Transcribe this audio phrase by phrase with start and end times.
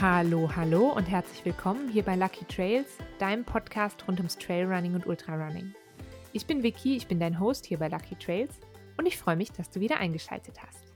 [0.00, 2.86] Hallo, hallo und herzlich willkommen hier bei Lucky Trails,
[3.18, 5.74] deinem Podcast rund ums Trailrunning und Ultrarunning.
[6.32, 8.60] Ich bin Vicky, ich bin dein Host hier bei Lucky Trails
[8.96, 10.94] und ich freue mich, dass du wieder eingeschaltet hast.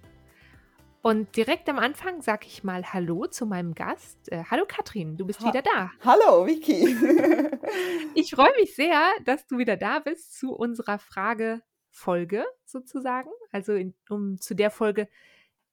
[1.03, 4.31] Und direkt am Anfang sage ich mal Hallo zu meinem Gast.
[4.31, 5.91] Äh, hallo Katrin, du bist ha wieder da.
[6.05, 6.87] Hallo Vicky.
[8.15, 13.31] ich freue mich sehr, dass du wieder da bist zu unserer Frage-Folge sozusagen.
[13.51, 15.09] Also in, um, zu der Folge,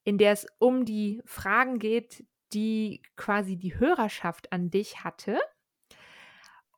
[0.03, 5.39] in der es um die Fragen geht, die quasi die Hörerschaft an dich hatte.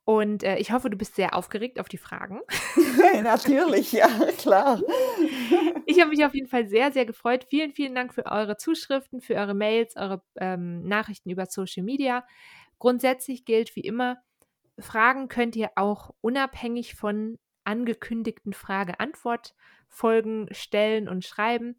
[0.04, 2.40] Und äh, ich hoffe, du bist sehr aufgeregt auf die Fragen.
[3.22, 4.08] Natürlich, ja,
[4.38, 4.80] klar.
[5.84, 7.44] Ich habe mich auf jeden Fall sehr, sehr gefreut.
[7.50, 12.24] Vielen, vielen Dank für eure Zuschriften, für eure Mails, eure ähm, Nachrichten über Social Media.
[12.78, 14.22] Grundsätzlich gilt wie immer,
[14.78, 21.76] Fragen könnt ihr auch unabhängig von angekündigten Frage-Antwort-Folgen stellen und schreiben.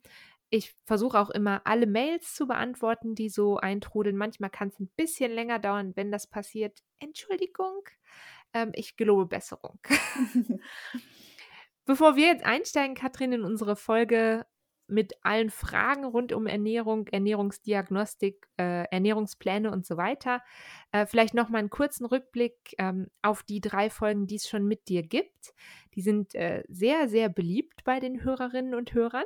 [0.55, 4.15] Ich versuche auch immer alle Mails zu beantworten, die so eintrudeln.
[4.15, 6.83] Manchmal kann es ein bisschen länger dauern, wenn das passiert.
[6.99, 7.81] Entschuldigung,
[8.53, 9.79] ähm, ich gelobe Besserung.
[11.85, 14.45] Bevor wir jetzt einsteigen, Katrin, in unsere Folge
[14.85, 20.43] mit allen Fragen rund um Ernährung, Ernährungsdiagnostik, äh, Ernährungspläne und so weiter.
[20.91, 24.67] Äh, vielleicht noch mal einen kurzen Rückblick ähm, auf die drei Folgen, die es schon
[24.67, 25.55] mit dir gibt.
[25.95, 29.25] Die sind äh, sehr, sehr beliebt bei den Hörerinnen und Hörern.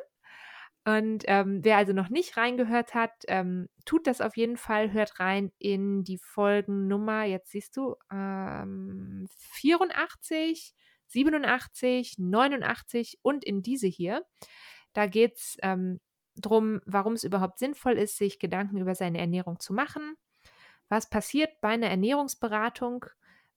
[0.88, 5.20] Und ähm, wer also noch nicht reingehört hat, ähm, tut das auf jeden Fall, hört
[5.20, 10.74] rein in die Folgennummer, jetzt siehst du, ähm, 84,
[11.08, 14.26] 87, 89 und in diese hier.
[14.94, 16.00] Da geht es ähm,
[16.38, 20.16] darum, warum es überhaupt sinnvoll ist, sich Gedanken über seine Ernährung zu machen.
[20.88, 23.08] Was passiert bei einer Ernährungsberatung?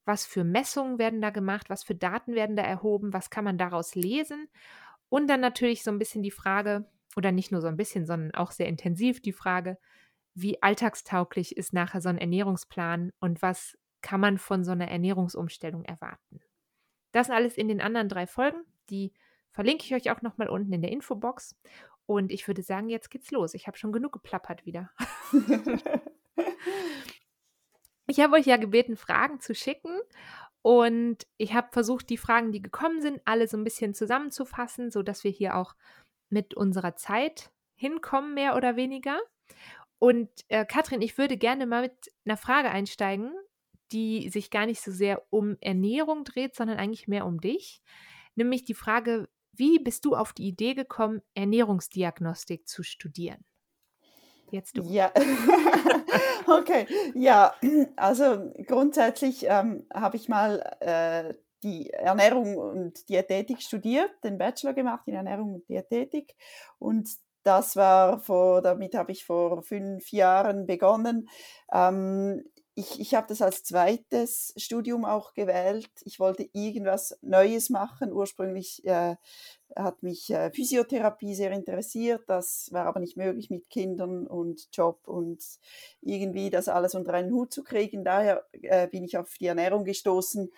[0.04, 1.70] Was für Messungen werden da gemacht?
[1.70, 3.12] Was für Daten werden da erhoben?
[3.12, 4.48] Was kann man daraus lesen?
[5.08, 8.34] Und dann natürlich so ein bisschen die Frage, oder nicht nur so ein bisschen, sondern
[8.34, 9.78] auch sehr intensiv die Frage,
[10.34, 15.84] wie alltagstauglich ist nachher so ein Ernährungsplan und was kann man von so einer Ernährungsumstellung
[15.84, 16.40] erwarten.
[17.12, 19.12] Das alles in den anderen drei Folgen, die
[19.50, 21.56] verlinke ich euch auch nochmal unten in der Infobox.
[22.06, 23.54] Und ich würde sagen, jetzt geht's los.
[23.54, 24.90] Ich habe schon genug geplappert wieder.
[28.06, 30.00] ich habe euch ja gebeten, Fragen zu schicken.
[30.62, 35.24] Und ich habe versucht, die Fragen, die gekommen sind, alle so ein bisschen zusammenzufassen, sodass
[35.24, 35.74] wir hier auch
[36.30, 39.18] mit unserer Zeit hinkommen, mehr oder weniger.
[39.98, 43.32] Und äh, Katrin, ich würde gerne mal mit einer Frage einsteigen,
[43.92, 47.82] die sich gar nicht so sehr um Ernährung dreht, sondern eigentlich mehr um dich.
[48.34, 53.44] Nämlich die Frage, wie bist du auf die Idee gekommen, Ernährungsdiagnostik zu studieren?
[54.50, 54.82] Jetzt du.
[54.82, 55.12] Ja,
[56.46, 56.86] okay.
[57.14, 57.54] Ja,
[57.96, 65.06] also grundsätzlich ähm, habe ich mal äh, die Ernährung und Diätetik studiert, den Bachelor gemacht
[65.06, 66.34] in Ernährung und Diätetik.
[66.78, 67.08] Und
[67.42, 71.28] das war vor, damit habe ich vor fünf Jahren begonnen.
[71.72, 72.44] Ähm,
[72.74, 75.90] ich, ich habe das als zweites Studium auch gewählt.
[76.04, 78.12] Ich wollte irgendwas Neues machen.
[78.12, 79.16] Ursprünglich äh,
[79.76, 82.22] hat mich äh, Physiotherapie sehr interessiert.
[82.26, 85.42] Das war aber nicht möglich mit Kindern und Job und
[86.00, 88.04] irgendwie das alles unter einen Hut zu kriegen.
[88.04, 90.50] Daher äh, bin ich auf die Ernährung gestoßen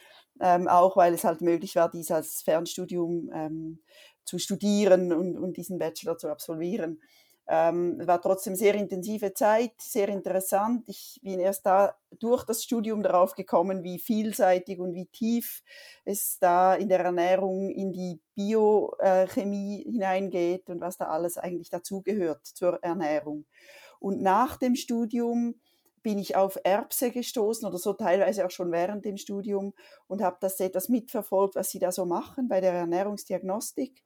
[0.43, 3.79] ähm, auch weil es halt möglich war, dies als Fernstudium ähm,
[4.25, 7.01] zu studieren und, und diesen Bachelor zu absolvieren.
[7.49, 10.89] Ähm, war trotzdem sehr intensive Zeit, sehr interessant.
[10.89, 15.63] Ich bin erst da durch das Studium darauf gekommen, wie vielseitig und wie tief
[16.05, 22.47] es da in der Ernährung in die Biochemie hineingeht und was da alles eigentlich dazugehört
[22.47, 23.45] zur Ernährung.
[23.99, 25.55] Und nach dem Studium
[26.03, 29.73] bin ich auf Erbse gestoßen oder so teilweise auch schon während dem Studium
[30.09, 34.03] und habe das etwas mitverfolgt, was sie da so machen bei der Ernährungsdiagnostik.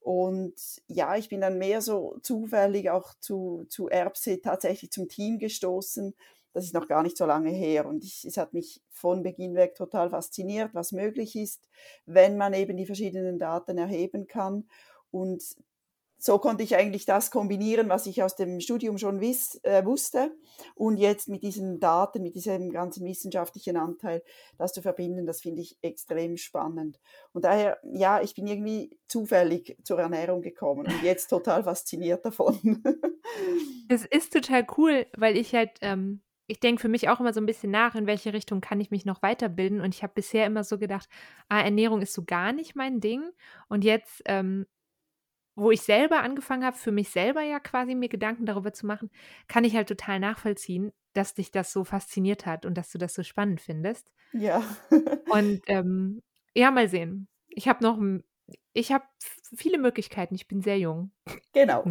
[0.00, 0.54] Und
[0.86, 6.14] ja, ich bin dann mehr so zufällig auch zu, zu Erbse tatsächlich zum Team gestoßen.
[6.52, 7.86] Das ist noch gar nicht so lange her.
[7.86, 11.68] Und ich, es hat mich von Beginn weg total fasziniert, was möglich ist,
[12.06, 14.68] wenn man eben die verschiedenen Daten erheben kann.
[15.10, 15.42] Und
[16.18, 20.32] so konnte ich eigentlich das kombinieren, was ich aus dem Studium schon wiss, äh, wusste
[20.74, 24.22] und jetzt mit diesen Daten, mit diesem ganzen wissenschaftlichen Anteil,
[24.58, 26.98] das zu verbinden, das finde ich extrem spannend.
[27.32, 32.82] Und daher, ja, ich bin irgendwie zufällig zur Ernährung gekommen und jetzt total fasziniert davon.
[33.90, 37.40] Es ist total cool, weil ich halt, ähm, ich denke für mich auch immer so
[37.40, 39.80] ein bisschen nach, in welche Richtung kann ich mich noch weiterbilden.
[39.80, 41.08] Und ich habe bisher immer so gedacht,
[41.48, 43.22] ah, Ernährung ist so gar nicht mein Ding.
[43.68, 44.66] Und jetzt ähm,
[45.58, 49.10] wo ich selber angefangen habe, für mich selber ja quasi mir Gedanken darüber zu machen,
[49.48, 53.14] kann ich halt total nachvollziehen, dass dich das so fasziniert hat und dass du das
[53.14, 54.12] so spannend findest.
[54.32, 54.62] Ja.
[55.30, 56.22] und ähm,
[56.54, 57.28] ja, mal sehen.
[57.48, 57.98] Ich habe noch
[58.72, 59.04] ich habe
[59.56, 60.34] viele Möglichkeiten.
[60.34, 61.10] Ich bin sehr jung.
[61.52, 61.84] Genau.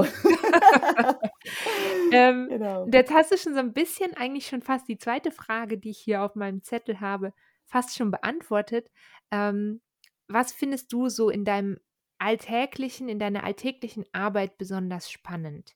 [2.12, 2.88] ähm, genau.
[2.92, 6.00] Jetzt hast du schon so ein bisschen eigentlich schon fast die zweite Frage, die ich
[6.00, 7.34] hier auf meinem Zettel habe,
[7.66, 8.90] fast schon beantwortet.
[9.31, 9.81] Ähm,
[10.28, 11.78] was findest du so in deinem
[12.19, 15.75] alltäglichen, in deiner alltäglichen Arbeit besonders spannend?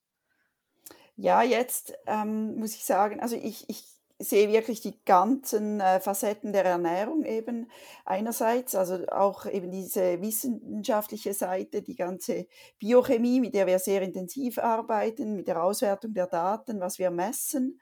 [1.16, 3.84] Ja, jetzt ähm, muss ich sagen, also ich, ich
[4.24, 7.70] sehe wirklich die ganzen äh, Facetten der Ernährung eben
[8.06, 12.48] einerseits, also auch eben diese wissenschaftliche Seite, die ganze
[12.80, 17.80] Biochemie, mit der wir sehr intensiv arbeiten, mit der Auswertung der Daten, was wir messen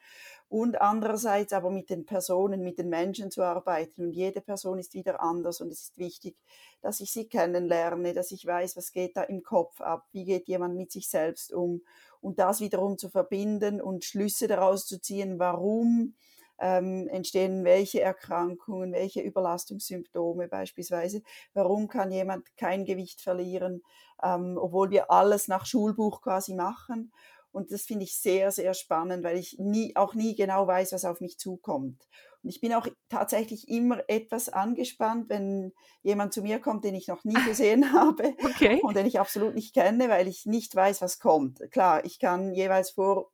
[0.49, 4.01] und andererseits aber mit den Personen, mit den Menschen zu arbeiten.
[4.01, 6.35] Und jede Person ist wieder anders und es ist wichtig,
[6.81, 10.47] dass ich sie kennenlerne, dass ich weiß, was geht da im Kopf ab, wie geht
[10.47, 11.83] jemand mit sich selbst um
[12.19, 16.15] und das wiederum zu verbinden und Schlüsse daraus zu ziehen, warum
[16.59, 21.21] ähm, entstehen welche Erkrankungen, welche Überlastungssymptome beispielsweise,
[21.53, 23.81] warum kann jemand kein Gewicht verlieren,
[24.21, 27.11] ähm, obwohl wir alles nach Schulbuch quasi machen.
[27.51, 31.05] Und das finde ich sehr, sehr spannend, weil ich nie, auch nie genau weiß, was
[31.05, 32.07] auf mich zukommt.
[32.43, 35.73] Und ich bin auch tatsächlich immer etwas angespannt, wenn
[36.03, 38.79] jemand zu mir kommt, den ich noch nie gesehen habe okay.
[38.81, 41.59] und den ich absolut nicht kenne, weil ich nicht weiß, was kommt.
[41.71, 43.31] Klar, ich kann jeweils vor,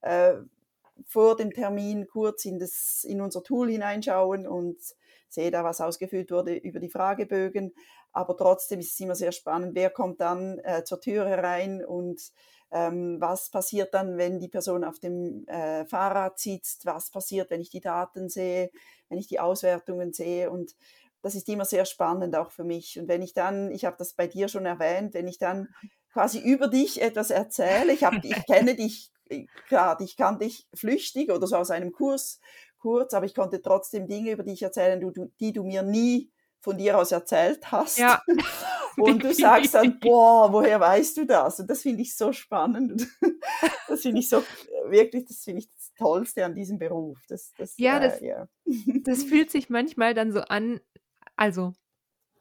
[0.00, 0.34] äh,
[1.06, 4.78] vor dem Termin kurz in, das, in unser Tool hineinschauen und
[5.28, 7.74] sehe da, was ausgefüllt wurde über die Fragebögen.
[8.12, 12.20] Aber trotzdem ist es immer sehr spannend, wer kommt dann äh, zur Tür herein und
[12.70, 17.60] ähm, was passiert dann, wenn die Person auf dem äh, Fahrrad sitzt, was passiert, wenn
[17.60, 18.70] ich die Daten sehe,
[19.08, 20.74] wenn ich die Auswertungen sehe und
[21.22, 22.98] das ist immer sehr spannend auch für mich.
[22.98, 25.68] Und wenn ich dann, ich habe das bei dir schon erwähnt, wenn ich dann
[26.12, 29.10] quasi über dich etwas erzähle, ich, hab, ich kenne dich
[29.66, 32.40] klar, ich kannte dich flüchtig oder so aus einem Kurs
[32.78, 35.00] kurz, aber ich konnte trotzdem Dinge über dich erzählen,
[35.40, 36.30] die du mir nie
[36.60, 37.98] von dir aus erzählt hast.
[37.98, 38.22] Ja.
[38.98, 41.60] Und du sagst dann, boah, woher weißt du das?
[41.60, 43.06] Und das finde ich so spannend.
[43.88, 44.44] Das finde ich so,
[44.88, 47.18] wirklich, das finde ich das Tollste an diesem Beruf.
[47.26, 48.48] Das, das, ja, das, äh, ja.
[49.02, 50.78] das fühlt sich manchmal dann so an,
[51.34, 51.72] also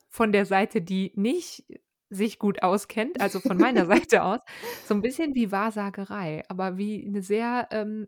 [0.09, 1.65] von der Seite, die nicht
[2.09, 4.41] sich gut auskennt, also von meiner Seite aus,
[4.85, 8.07] so ein bisschen wie Wahrsagerei, aber wie eine sehr ähm,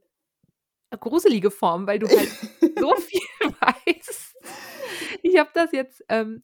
[0.91, 2.29] gruselige Form, weil du halt
[2.77, 3.21] so viel.
[5.29, 6.43] Ich habe das jetzt, ähm,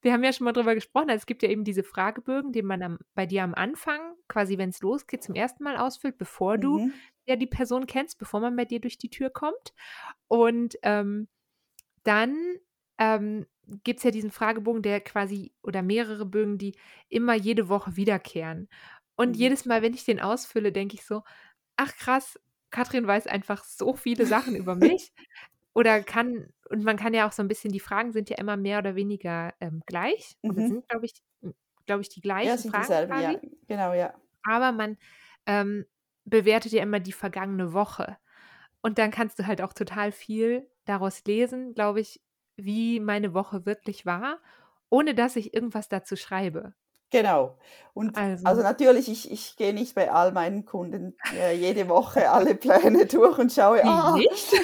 [0.00, 2.62] wir haben ja schon mal drüber gesprochen, also es gibt ja eben diese Fragebögen, die
[2.62, 6.58] man am, bei dir am Anfang, quasi wenn es losgeht, zum ersten Mal ausfüllt, bevor
[6.58, 6.92] du mhm.
[7.26, 9.74] ja die Person kennst, bevor man bei dir durch die Tür kommt.
[10.28, 11.28] Und ähm,
[12.02, 12.36] dann
[12.98, 13.46] ähm,
[13.84, 16.76] gibt es ja diesen Fragebogen, der quasi, oder mehrere Bögen, die
[17.08, 18.68] immer jede Woche wiederkehren.
[19.14, 19.34] Und mhm.
[19.34, 21.22] jedes Mal, wenn ich den ausfülle, denke ich so,
[21.76, 22.38] ach krass,
[22.70, 25.12] Katrin weiß einfach so viele Sachen über mich.
[25.74, 28.56] Oder kann, und man kann ja auch so ein bisschen, die Fragen sind ja immer
[28.56, 30.38] mehr oder weniger ähm, gleich.
[30.42, 30.50] Mhm.
[30.50, 31.22] Oder sind, glaube ich,
[31.84, 32.86] glaube ich, die gleichen ja, sind Fragen.
[32.86, 33.34] Dieselben, ja.
[33.68, 34.14] Genau, ja.
[34.42, 34.96] Aber man
[35.46, 35.84] ähm,
[36.24, 38.16] bewertet ja immer die vergangene Woche.
[38.80, 42.22] Und dann kannst du halt auch total viel daraus lesen, glaube ich,
[42.56, 44.40] wie meine Woche wirklich war,
[44.88, 46.74] ohne dass ich irgendwas dazu schreibe.
[47.12, 47.56] Genau.
[47.94, 52.30] Und also, also natürlich, ich, ich gehe nicht bei all meinen Kunden äh, jede Woche
[52.30, 54.54] alle Pläne durch und schaue, ah, nicht?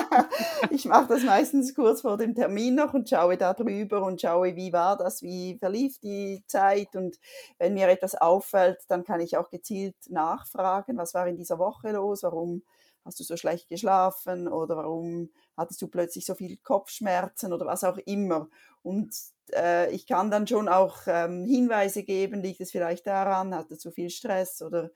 [0.70, 4.56] ich mache das meistens kurz vor dem Termin noch und schaue da drüber und schaue,
[4.56, 7.18] wie war das, wie verlief die Zeit und
[7.58, 11.92] wenn mir etwas auffällt, dann kann ich auch gezielt nachfragen, was war in dieser Woche
[11.92, 12.62] los, warum
[13.04, 17.84] hast du so schlecht geschlafen oder warum hattest du plötzlich so viel Kopfschmerzen oder was
[17.84, 18.48] auch immer.
[18.82, 19.14] Und
[19.54, 23.90] äh, ich kann dann schon auch ähm, Hinweise geben, liegt es vielleicht daran, hattest du
[23.90, 24.90] viel Stress oder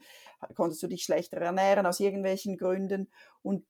[0.55, 3.11] konntest du dich schlechter ernähren aus irgendwelchen Gründen.
[3.43, 3.65] Und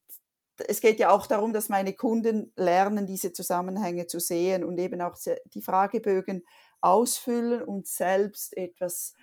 [0.68, 5.00] es geht ja auch darum, dass meine Kunden lernen, diese Zusammenhänge zu sehen und eben
[5.00, 5.16] auch
[5.52, 6.44] die Fragebögen
[6.80, 9.14] ausfüllen und selbst etwas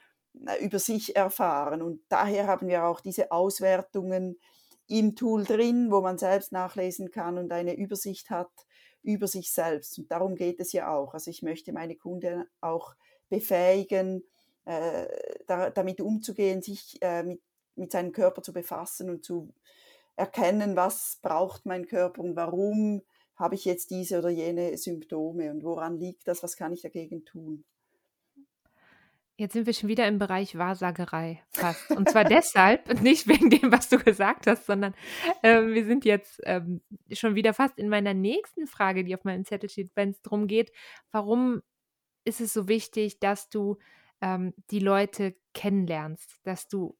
[0.61, 1.81] über sich erfahren.
[1.81, 4.39] Und daher haben wir auch diese Auswertungen
[4.87, 8.51] im Tool drin, wo man selbst nachlesen kann und eine Übersicht hat
[9.01, 9.99] über sich selbst.
[9.99, 11.13] Und darum geht es ja auch.
[11.13, 12.95] Also ich möchte meine Kunden auch
[13.29, 14.23] befähigen,
[14.65, 15.07] äh,
[15.47, 17.41] da, damit umzugehen, sich äh, mit,
[17.75, 19.53] mit seinem Körper zu befassen und zu
[20.15, 23.01] erkennen, was braucht mein Körper und warum
[23.35, 27.25] habe ich jetzt diese oder jene Symptome und woran liegt das, was kann ich dagegen
[27.25, 27.65] tun.
[29.35, 31.89] Jetzt sind wir schon wieder im Bereich Wahrsagerei fast.
[31.89, 34.93] Und zwar deshalb, nicht wegen dem, was du gesagt hast, sondern
[35.41, 39.43] äh, wir sind jetzt ähm, schon wieder fast in meiner nächsten Frage, die auf meinem
[39.43, 40.71] Zettel steht, wenn es darum geht,
[41.11, 41.63] warum
[42.25, 43.77] ist es so wichtig, dass du
[44.21, 46.95] ähm, die Leute kennenlernst, dass du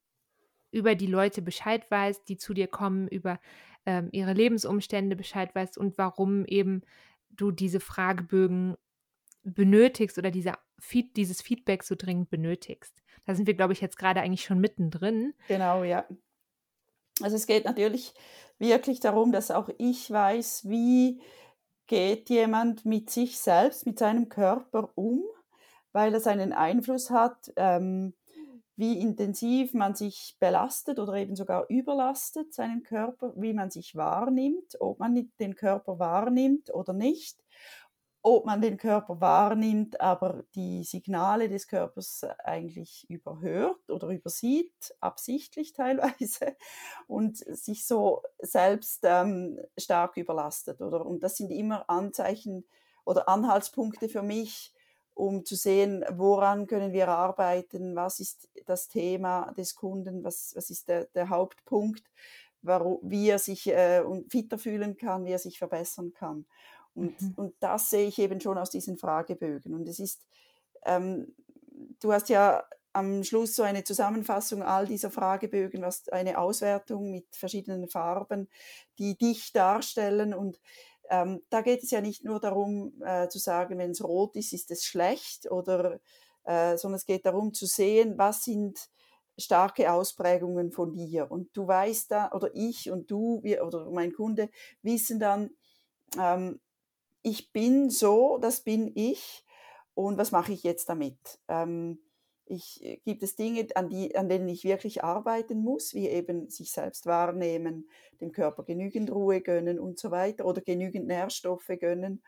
[0.71, 3.39] über die Leute Bescheid weißt, die zu dir kommen, über
[3.85, 6.81] ähm, ihre Lebensumstände Bescheid weißt und warum eben
[7.29, 8.75] du diese Fragebögen
[9.43, 13.01] benötigst oder diese Feed, dieses Feedback so dringend benötigst.
[13.25, 15.33] Da sind wir, glaube ich, jetzt gerade eigentlich schon mittendrin.
[15.47, 16.05] Genau, ja.
[17.21, 18.13] Also es geht natürlich
[18.59, 21.21] wirklich darum, dass auch ich weiß, wie
[21.87, 25.23] geht jemand mit sich selbst, mit seinem Körper um,
[25.93, 28.13] weil das einen Einfluss hat, ähm,
[28.75, 34.75] wie intensiv man sich belastet oder eben sogar überlastet, seinen Körper, wie man sich wahrnimmt,
[34.79, 37.37] ob man den Körper wahrnimmt oder nicht
[38.23, 45.73] ob man den Körper wahrnimmt, aber die Signale des Körpers eigentlich überhört oder übersieht, absichtlich
[45.75, 46.55] teilweise,
[47.07, 50.81] und sich so selbst ähm, stark überlastet.
[50.81, 51.05] Oder?
[51.05, 52.65] Und das sind immer Anzeichen
[53.03, 54.73] oder Anhaltspunkte für mich,
[55.13, 60.69] um zu sehen, woran können wir arbeiten, was ist das Thema des Kunden, was, was
[60.69, 62.03] ist der, der Hauptpunkt,
[62.61, 66.45] warum, wie er sich äh, fitter fühlen kann, wie er sich verbessern kann.
[66.95, 67.33] Und, mhm.
[67.35, 69.73] und das sehe ich eben schon aus diesen Fragebögen.
[69.73, 70.25] Und es ist,
[70.85, 71.35] ähm,
[71.99, 77.25] du hast ja am Schluss so eine Zusammenfassung all dieser Fragebögen, was eine Auswertung mit
[77.35, 78.47] verschiedenen Farben,
[78.99, 80.33] die dich darstellen.
[80.33, 80.59] Und
[81.09, 84.53] ähm, da geht es ja nicht nur darum äh, zu sagen, wenn es rot ist,
[84.53, 85.99] ist es schlecht, oder,
[86.43, 88.89] äh, sondern es geht darum zu sehen, was sind
[89.39, 91.31] starke Ausprägungen von dir.
[91.31, 94.49] Und du weißt da, oder ich und du wir, oder mein Kunde
[94.83, 95.49] wissen dann,
[96.19, 96.59] ähm,
[97.23, 99.45] ich bin so, das bin ich
[99.95, 101.39] und was mache ich jetzt damit?
[101.47, 101.99] Ähm,
[102.45, 106.49] ich, äh, gibt es Dinge, an, die, an denen ich wirklich arbeiten muss, wie eben
[106.49, 107.89] sich selbst wahrnehmen,
[108.19, 112.21] dem Körper genügend Ruhe gönnen und so weiter oder genügend Nährstoffe gönnen.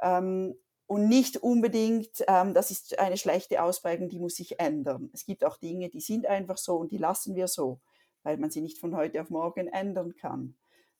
[0.00, 0.54] Ähm,
[0.86, 5.08] und nicht unbedingt, ähm, das ist eine schlechte Ausprägung, die muss sich ändern.
[5.14, 7.80] Es gibt auch Dinge, die sind einfach so und die lassen wir so,
[8.22, 10.56] weil man sie nicht von heute auf morgen ändern kann.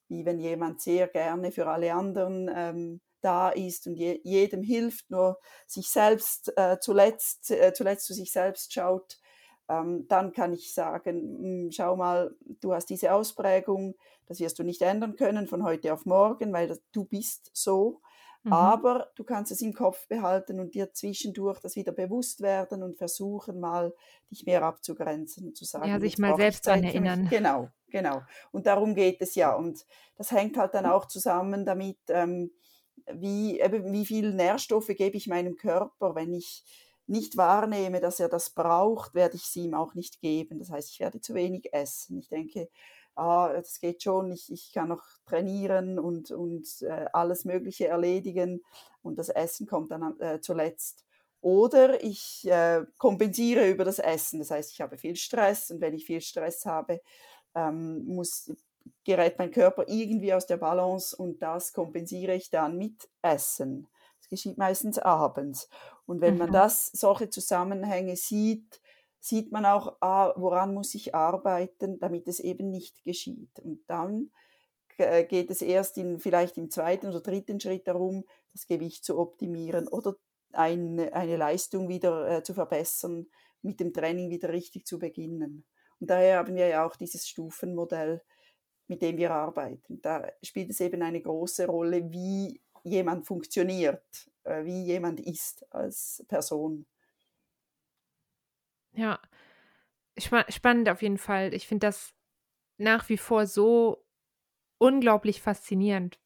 [0.08, 5.10] Wie wenn jemand sehr gerne für alle anderen ähm, da ist und je, jedem hilft,
[5.10, 9.18] nur sich selbst äh, zuletzt, äh, zuletzt zu sich selbst schaut,
[9.68, 13.94] ähm, dann kann ich sagen, hm, schau mal, du hast diese Ausprägung,
[14.26, 18.00] das wirst du nicht ändern können von heute auf morgen, weil das, du bist so.
[18.44, 18.52] Mhm.
[18.52, 22.96] Aber du kannst es im Kopf behalten und dir zwischendurch das wieder bewusst werden und
[22.96, 23.94] versuchen mal,
[24.30, 25.88] dich mehr abzugrenzen und zu sagen.
[25.88, 27.28] Ja, sich mal selbst daran erinnern.
[27.30, 28.22] Genau, genau.
[28.50, 29.54] Und darum geht es ja.
[29.54, 29.86] Und
[30.16, 32.50] das hängt halt dann auch zusammen damit, ähm,
[33.12, 36.64] wie, eben, wie viel Nährstoffe gebe ich meinem Körper, wenn ich
[37.06, 40.58] nicht wahrnehme, dass er das braucht, werde ich sie ihm auch nicht geben.
[40.58, 42.18] Das heißt, ich werde zu wenig essen.
[42.18, 42.68] Ich denke,
[43.14, 48.62] ah, das geht schon, ich, ich kann noch trainieren und, und äh, alles Mögliche erledigen
[49.02, 51.04] und das Essen kommt dann äh, zuletzt.
[51.40, 54.38] Oder ich äh, kompensiere über das Essen.
[54.38, 57.00] Das heißt, ich habe viel Stress und wenn ich viel Stress habe,
[57.54, 58.52] ähm, muss,
[59.04, 63.88] gerät mein Körper irgendwie aus der Balance und das kompensiere ich dann mit Essen.
[64.20, 65.68] Das geschieht meistens abends.
[66.06, 66.40] Und wenn mhm.
[66.40, 68.80] man das, solche Zusammenhänge sieht,
[69.18, 73.58] sieht man auch, ah, woran muss ich arbeiten, damit es eben nicht geschieht.
[73.60, 74.30] Und dann
[74.98, 79.18] äh, geht es erst in, vielleicht im zweiten oder dritten Schritt darum, das Gewicht zu
[79.18, 80.16] optimieren oder
[80.52, 83.26] eine, eine Leistung wieder äh, zu verbessern,
[83.62, 85.64] mit dem Training wieder richtig zu beginnen.
[86.00, 88.22] Und daher haben wir ja auch dieses Stufenmodell
[88.88, 90.00] mit dem wir arbeiten.
[90.02, 96.24] Da spielt es eben eine große Rolle, wie jemand funktioniert, äh, wie jemand ist als
[96.28, 96.86] Person.
[98.94, 99.18] Ja,
[100.18, 101.54] spannend auf jeden Fall.
[101.54, 102.14] Ich finde das
[102.76, 104.04] nach wie vor so
[104.78, 106.18] unglaublich faszinierend,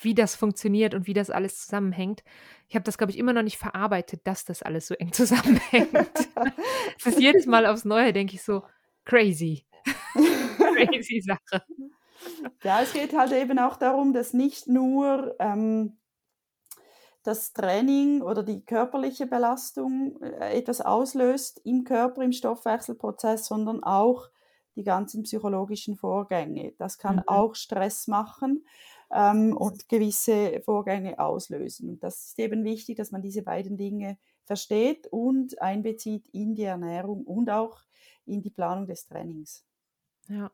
[0.00, 2.22] wie das funktioniert und wie das alles zusammenhängt.
[2.68, 5.92] Ich habe das, glaube ich, immer noch nicht verarbeitet, dass das alles so eng zusammenhängt.
[6.98, 8.62] es ist jedes Mal aufs Neue, denke ich so,
[9.04, 9.66] crazy.
[10.88, 11.62] crazy Sache.
[12.62, 15.98] Ja, es geht halt eben auch darum, dass nicht nur ähm,
[17.22, 24.30] das Training oder die körperliche Belastung äh, etwas auslöst im Körper, im Stoffwechselprozess, sondern auch
[24.76, 26.72] die ganzen psychologischen Vorgänge.
[26.78, 27.28] Das kann mhm.
[27.28, 28.64] auch Stress machen
[29.12, 31.90] ähm, und gewisse Vorgänge auslösen.
[31.90, 36.64] Und das ist eben wichtig, dass man diese beiden Dinge versteht und einbezieht in die
[36.64, 37.80] Ernährung und auch
[38.24, 39.64] in die Planung des Trainings.
[40.28, 40.50] Ja.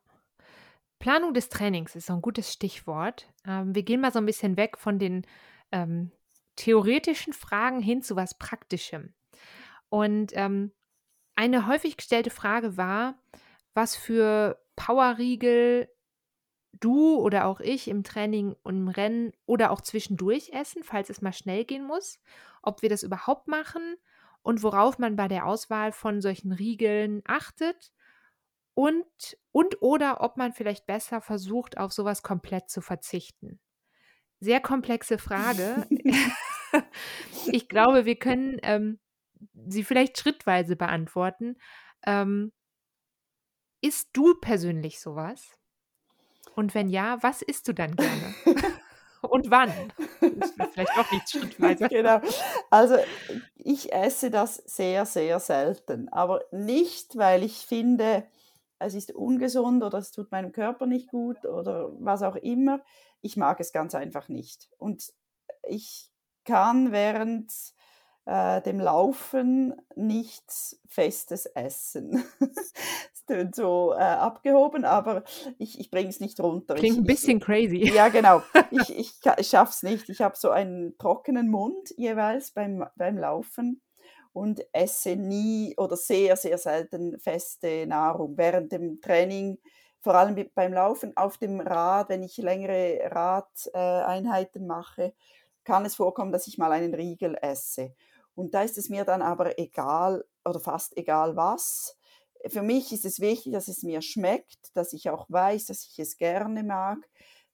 [0.98, 3.26] Planung des Trainings ist so ein gutes Stichwort.
[3.46, 5.26] Ähm, wir gehen mal so ein bisschen weg von den
[5.72, 6.10] ähm,
[6.56, 9.14] theoretischen Fragen hin zu was Praktischem.
[9.88, 10.72] Und ähm,
[11.34, 13.18] eine häufig gestellte Frage war,
[13.74, 15.88] was für Powerriegel
[16.72, 21.22] du oder auch ich im Training und im Rennen oder auch zwischendurch essen, falls es
[21.22, 22.18] mal schnell gehen muss,
[22.62, 23.96] ob wir das überhaupt machen
[24.42, 27.92] und worauf man bei der Auswahl von solchen Riegeln achtet
[28.76, 33.58] und, und oder ob man vielleicht besser versucht, auf sowas komplett zu verzichten.
[34.38, 35.86] Sehr komplexe Frage.
[37.46, 39.00] ich glaube, wir können ähm,
[39.66, 41.56] sie vielleicht schrittweise beantworten.
[42.04, 42.52] Ähm,
[43.80, 45.58] isst du persönlich sowas?
[46.54, 48.34] Und wenn ja, was isst du dann gerne?
[49.22, 49.72] Und wann?
[50.20, 51.88] Vielleicht auch nicht schrittweise.
[51.88, 52.20] Genau.
[52.70, 52.98] Also
[53.56, 56.10] ich esse das sehr, sehr selten.
[56.10, 58.26] Aber nicht, weil ich finde,
[58.78, 62.80] es ist ungesund oder es tut meinem Körper nicht gut oder was auch immer.
[63.22, 64.68] Ich mag es ganz einfach nicht.
[64.78, 65.12] Und
[65.62, 66.10] ich
[66.44, 67.52] kann während
[68.26, 72.24] äh, dem Laufen nichts Festes essen.
[72.40, 75.24] das tönt so äh, abgehoben, aber
[75.58, 76.74] ich, ich bringe es nicht runter.
[76.74, 77.92] Klingt ich, ein bisschen crazy.
[77.92, 78.42] Ja, genau.
[78.70, 80.08] Ich, ich, ich schaffe es nicht.
[80.08, 83.80] Ich habe so einen trockenen Mund jeweils beim, beim Laufen
[84.36, 88.36] und esse nie oder sehr, sehr selten feste Nahrung.
[88.36, 89.56] Während dem Training,
[90.02, 95.14] vor allem beim Laufen auf dem Rad, wenn ich längere Radeinheiten äh, mache,
[95.64, 97.94] kann es vorkommen, dass ich mal einen Riegel esse.
[98.34, 101.96] Und da ist es mir dann aber egal oder fast egal was.
[102.46, 105.98] Für mich ist es wichtig, dass es mir schmeckt, dass ich auch weiß, dass ich
[105.98, 106.98] es gerne mag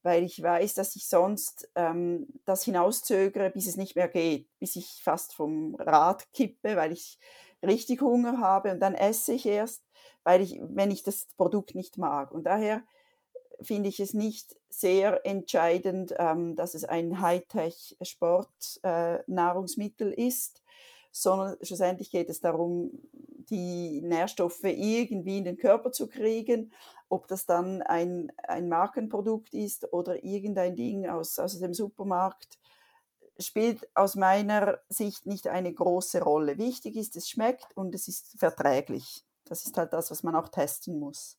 [0.02, 4.76] weil ich weiß, dass ich sonst ähm, das hinauszögere, bis es nicht mehr geht, bis
[4.76, 7.18] ich fast vom Rad kippe, weil ich
[7.64, 9.85] richtig Hunger habe und dann esse ich erst,
[10.25, 12.32] weil ich, wenn ich das Produkt nicht mag.
[12.32, 12.82] Und daher
[13.61, 20.62] finde ich es nicht sehr entscheidend, ähm, dass es ein Hightech-Sport-Nahrungsmittel äh, ist,
[21.12, 22.90] sondern schlussendlich geht es darum,
[23.50, 26.73] die Nährstoffe irgendwie in den Körper zu kriegen.
[27.12, 32.59] Ob das dann ein, ein Markenprodukt ist oder irgendein Ding aus, aus dem Supermarkt,
[33.38, 36.57] spielt aus meiner Sicht nicht eine große Rolle.
[36.57, 39.26] Wichtig ist, es schmeckt und es ist verträglich.
[39.45, 41.38] Das ist halt das, was man auch testen muss.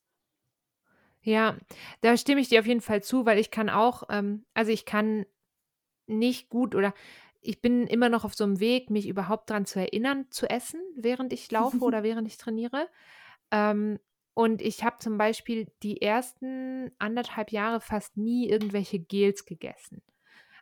[1.22, 1.56] Ja,
[2.02, 4.84] da stimme ich dir auf jeden Fall zu, weil ich kann auch, ähm, also ich
[4.84, 5.26] kann
[6.06, 6.94] nicht gut oder
[7.40, 10.80] ich bin immer noch auf so einem Weg, mich überhaupt daran zu erinnern, zu essen,
[10.94, 12.88] während ich laufe oder während ich trainiere.
[13.50, 13.98] Ähm,
[14.34, 20.02] und ich habe zum Beispiel die ersten anderthalb Jahre fast nie irgendwelche Gels gegessen.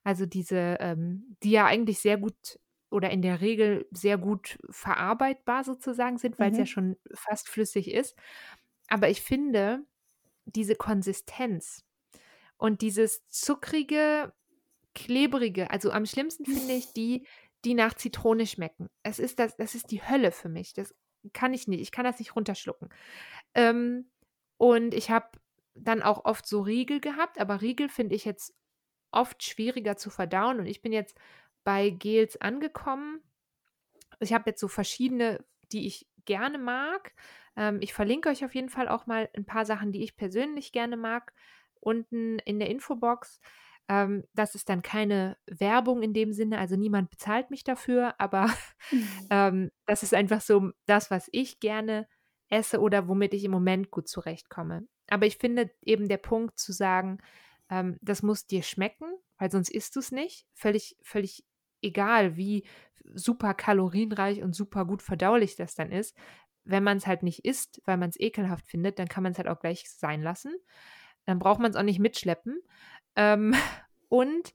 [0.04, 2.58] Also diese, ähm, die ja eigentlich sehr gut
[2.90, 6.68] oder in der Regel sehr gut verarbeitbar sozusagen sind, weil es ja mhm.
[6.68, 8.14] schon fast flüssig ist.
[8.88, 9.86] Aber ich finde,
[10.44, 11.86] diese Konsistenz
[12.58, 14.34] und dieses zuckrige,
[14.94, 15.70] klebrige.
[15.70, 17.26] Also am schlimmsten finde ich die,
[17.64, 18.90] die nach Zitrone schmecken.
[19.02, 20.74] Es ist das, das ist die Hölle für mich.
[20.74, 20.94] Das
[21.32, 21.80] kann ich nicht.
[21.80, 22.88] Ich kann das nicht runterschlucken.
[23.54, 24.10] Ähm,
[24.56, 25.28] und ich habe
[25.74, 28.54] dann auch oft so Riegel gehabt, aber Riegel finde ich jetzt
[29.10, 30.58] oft schwieriger zu verdauen.
[30.58, 31.16] Und ich bin jetzt
[31.64, 33.20] bei Gels angekommen.
[34.20, 37.12] Ich habe jetzt so verschiedene, die ich gerne mag.
[37.56, 40.72] Ähm, ich verlinke euch auf jeden Fall auch mal ein paar Sachen, die ich persönlich
[40.72, 41.32] gerne mag,
[41.80, 43.40] unten in der Infobox.
[43.88, 48.52] Ähm, das ist dann keine Werbung in dem Sinne, also niemand bezahlt mich dafür, aber
[49.30, 52.06] ähm, das ist einfach so das, was ich gerne
[52.48, 54.86] esse oder womit ich im Moment gut zurechtkomme.
[55.08, 57.18] Aber ich finde eben der Punkt zu sagen,
[57.70, 59.06] ähm, das muss dir schmecken,
[59.38, 60.46] weil sonst isst du es nicht.
[60.52, 61.44] Völlig, völlig
[61.80, 62.64] egal, wie
[63.14, 66.16] super kalorienreich und super gut verdaulich das dann ist.
[66.64, 69.38] Wenn man es halt nicht isst, weil man es ekelhaft findet, dann kann man es
[69.38, 70.54] halt auch gleich sein lassen.
[71.24, 72.60] Dann braucht man es auch nicht mitschleppen.
[73.16, 73.54] Ähm,
[74.08, 74.52] und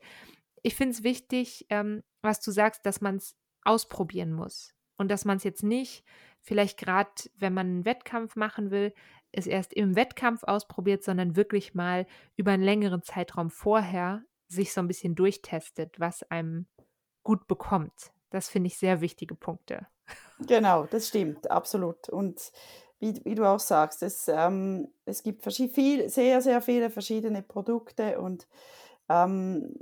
[0.63, 4.74] ich finde es wichtig, ähm, was du sagst, dass man es ausprobieren muss.
[4.98, 6.04] Und dass man es jetzt nicht,
[6.41, 8.93] vielleicht gerade, wenn man einen Wettkampf machen will,
[9.32, 14.82] es erst im Wettkampf ausprobiert, sondern wirklich mal über einen längeren Zeitraum vorher sich so
[14.82, 16.67] ein bisschen durchtestet, was einem
[17.24, 18.12] gut bekommt.
[18.30, 19.88] Das finde ich sehr wichtige Punkte.
[20.39, 22.10] Genau, das stimmt, absolut.
[22.10, 22.52] Und
[23.00, 28.20] wie, wie du auch sagst, es, ähm, es gibt viel, sehr, sehr viele verschiedene Produkte
[28.20, 28.48] und
[29.10, 29.74] ähm,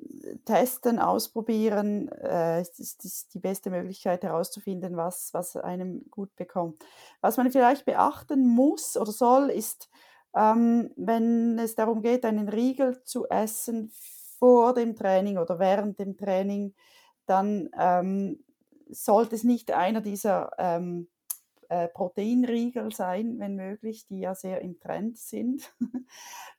[0.46, 6.80] testen, ausprobieren äh, ist, ist, die beste Möglichkeit herauszufinden, was, was einem gut bekommt.
[7.22, 9.90] Was man vielleicht beachten muss oder soll, ist,
[10.36, 13.92] ähm, wenn es darum geht, einen Riegel zu essen
[14.38, 16.76] vor dem Training oder während dem Training,
[17.26, 18.44] dann ähm,
[18.90, 21.08] sollte es nicht einer dieser ähm,
[21.70, 25.74] äh, Proteinriegel sein, wenn möglich, die ja sehr im Trend sind,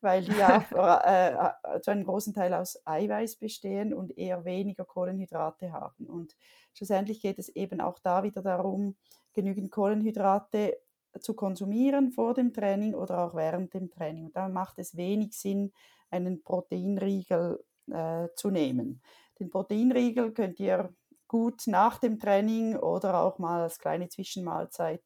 [0.00, 0.64] weil die ja
[1.64, 6.06] äh, äh, zu einem großen Teil aus Eiweiß bestehen und eher weniger Kohlenhydrate haben.
[6.06, 6.36] Und
[6.74, 8.96] schlussendlich geht es eben auch da wieder darum,
[9.32, 10.78] genügend Kohlenhydrate
[11.20, 14.26] zu konsumieren vor dem Training oder auch während dem Training.
[14.26, 15.72] Und da macht es wenig Sinn,
[16.10, 19.02] einen Proteinriegel äh, zu nehmen.
[19.38, 20.94] Den Proteinriegel könnt ihr
[21.28, 25.02] gut nach dem Training oder auch mal als kleine Zwischenmahlzeit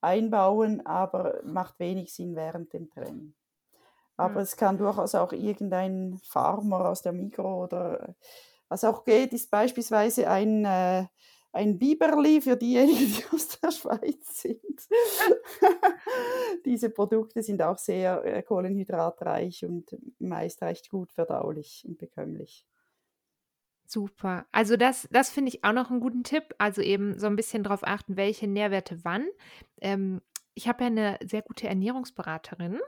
[0.00, 3.34] einbauen, aber macht wenig Sinn während dem Training.
[4.16, 4.40] Aber mhm.
[4.40, 8.14] es kann durchaus auch irgendein Farmer aus der Mikro oder
[8.68, 11.06] was auch geht, ist beispielsweise ein, äh,
[11.52, 14.88] ein Biberli für diejenigen, die aus der Schweiz sind.
[16.64, 22.64] Diese Produkte sind auch sehr äh, kohlenhydratreich und meist recht gut verdaulich und bekömmlich.
[23.90, 24.46] Super.
[24.52, 26.54] Also das, das finde ich auch noch einen guten Tipp.
[26.58, 29.26] Also eben so ein bisschen darauf achten, welche Nährwerte wann.
[29.80, 30.20] Ähm,
[30.54, 32.78] ich habe ja eine sehr gute Ernährungsberaterin.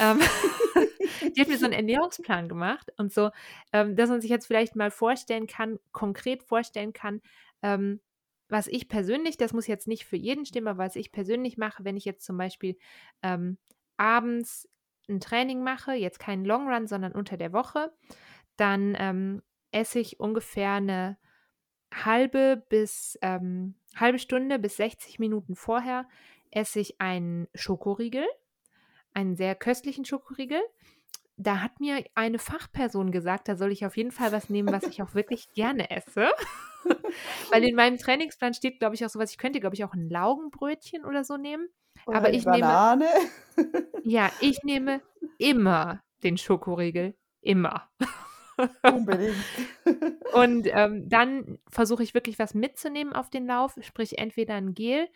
[0.00, 0.20] Ähm,
[1.36, 3.28] die hat mir so einen Ernährungsplan gemacht und so,
[3.74, 7.20] ähm, dass man sich jetzt vielleicht mal vorstellen kann, konkret vorstellen kann,
[7.62, 8.00] ähm,
[8.48, 11.84] was ich persönlich, das muss jetzt nicht für jeden stimmen, aber was ich persönlich mache,
[11.84, 12.78] wenn ich jetzt zum Beispiel
[13.22, 13.58] ähm,
[13.98, 14.66] abends
[15.10, 17.92] ein Training mache, jetzt keinen Long Run, sondern unter der Woche,
[18.56, 21.18] dann ähm, esse ich ungefähr eine
[21.92, 26.06] halbe bis ähm, halbe Stunde bis 60 Minuten vorher
[26.50, 28.26] esse ich einen Schokoriegel,
[29.14, 30.60] einen sehr köstlichen Schokoriegel.
[31.36, 34.84] Da hat mir eine Fachperson gesagt, da soll ich auf jeden Fall was nehmen, was
[34.84, 36.30] ich auch wirklich gerne esse.
[37.50, 40.08] Weil in meinem Trainingsplan steht, glaube ich, auch sowas, ich könnte, glaube ich, auch ein
[40.08, 41.68] Laugenbrötchen oder so nehmen.
[42.06, 43.06] Oder Aber ich Banane.
[43.56, 43.86] nehme.
[44.02, 45.00] Ja, ich nehme
[45.38, 47.14] immer den Schokoriegel.
[47.40, 47.88] Immer.
[48.82, 49.36] Unbedingt.
[50.34, 55.08] Und ähm, dann versuche ich wirklich was mitzunehmen auf den Lauf, sprich entweder ein Gel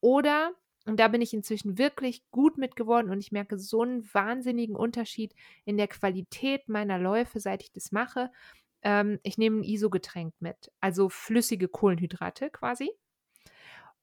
[0.00, 0.52] oder,
[0.86, 4.76] und da bin ich inzwischen wirklich gut mit geworden und ich merke so einen wahnsinnigen
[4.76, 8.30] Unterschied in der Qualität meiner Läufe, seit ich das mache.
[8.82, 12.90] Ähm, ich nehme ein ISO-Getränk mit, also flüssige Kohlenhydrate quasi.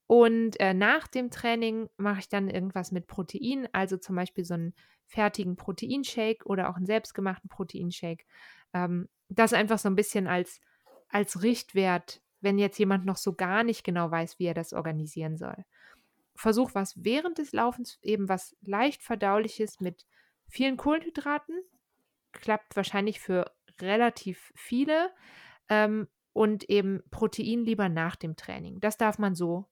[0.07, 4.53] Und äh, nach dem Training mache ich dann irgendwas mit Protein, also zum Beispiel so
[4.55, 4.73] einen
[5.05, 8.25] fertigen Proteinshake oder auch einen selbstgemachten Proteinshake.
[8.73, 10.61] Ähm, das einfach so ein bisschen als,
[11.09, 15.37] als Richtwert, wenn jetzt jemand noch so gar nicht genau weiß, wie er das organisieren
[15.37, 15.65] soll.
[16.35, 20.05] Versuch was während des Laufens, eben was leicht verdauliches mit
[20.47, 21.61] vielen Kohlenhydraten.
[22.31, 25.11] Klappt wahrscheinlich für relativ viele.
[25.69, 28.79] Ähm, und eben Protein lieber nach dem Training.
[28.79, 29.69] Das darf man so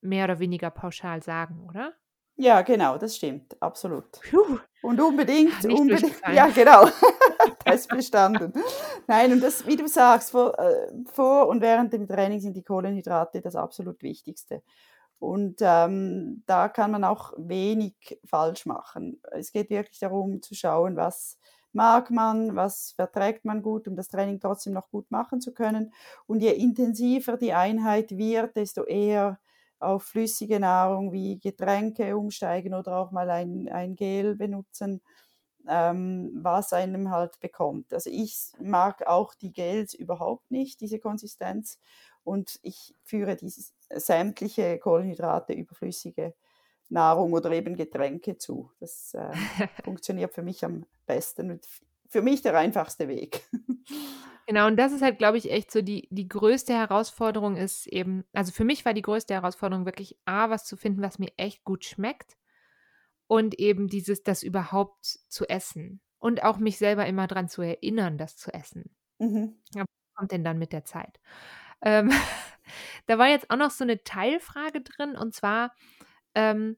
[0.00, 1.94] mehr oder weniger pauschal sagen, oder?
[2.36, 4.20] Ja, genau, das stimmt, absolut.
[4.30, 4.58] Puh.
[4.82, 6.88] Und unbedingt, unbedingt, ja, genau,
[7.68, 8.52] Test bestanden.
[9.06, 12.62] Nein, und das, wie du sagst, vor, äh, vor und während dem Training sind die
[12.62, 14.62] Kohlenhydrate das absolut Wichtigste.
[15.18, 19.20] Und ähm, da kann man auch wenig falsch machen.
[19.32, 21.38] Es geht wirklich darum zu schauen, was
[21.72, 25.92] mag man, was verträgt man gut, um das Training trotzdem noch gut machen zu können.
[26.26, 29.38] Und je intensiver die Einheit wird, desto eher
[29.80, 35.02] auf flüssige Nahrung wie Getränke umsteigen oder auch mal ein, ein Gel benutzen,
[35.64, 37.92] was einem halt bekommt.
[37.92, 41.78] Also ich mag auch die Gels überhaupt nicht, diese Konsistenz.
[42.24, 46.34] Und ich führe dieses sämtliche Kohlenhydrate, überflüssige
[46.88, 48.70] Nahrung oder eben Getränke zu.
[48.80, 49.32] Das äh,
[49.84, 51.66] funktioniert für mich am besten und
[52.08, 53.48] für mich der einfachste Weg.
[54.46, 58.24] Genau, und das ist halt, glaube ich, echt so die, die größte Herausforderung ist eben,
[58.32, 61.64] also für mich war die größte Herausforderung wirklich, A, was zu finden, was mir echt
[61.64, 62.38] gut schmeckt
[63.28, 68.18] und eben dieses, das überhaupt zu essen und auch mich selber immer daran zu erinnern,
[68.18, 68.90] das zu essen.
[69.18, 69.56] Mhm.
[69.74, 71.20] Was kommt denn dann mit der Zeit?
[71.82, 72.10] Ähm,
[73.06, 75.72] da war jetzt auch noch so eine Teilfrage drin und zwar,
[76.34, 76.76] ähm,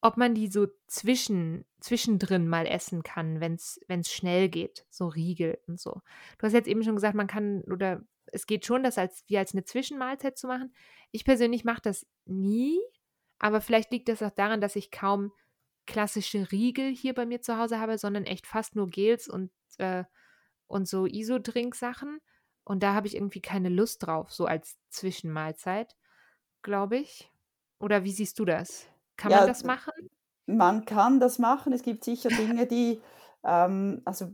[0.00, 5.58] ob man die so zwischen, zwischendrin mal essen kann, wenn es schnell geht, so Riegel
[5.66, 6.00] und so.
[6.38, 9.36] Du hast jetzt eben schon gesagt, man kann oder es geht schon, das als wie
[9.36, 10.74] als eine Zwischenmahlzeit zu machen.
[11.10, 12.80] Ich persönlich mache das nie,
[13.38, 15.32] aber vielleicht liegt das auch daran, dass ich kaum
[15.90, 20.04] klassische Riegel hier bei mir zu Hause habe, sondern echt fast nur Gels und, äh,
[20.68, 22.20] und so ISO-Trinksachen.
[22.64, 25.96] Und da habe ich irgendwie keine Lust drauf, so als Zwischenmahlzeit,
[26.62, 27.30] glaube ich.
[27.80, 28.86] Oder wie siehst du das?
[29.16, 29.92] Kann ja, man das machen?
[30.46, 31.72] Man kann das machen.
[31.72, 33.00] Es gibt sicher Dinge, die,
[33.42, 34.32] ähm, also,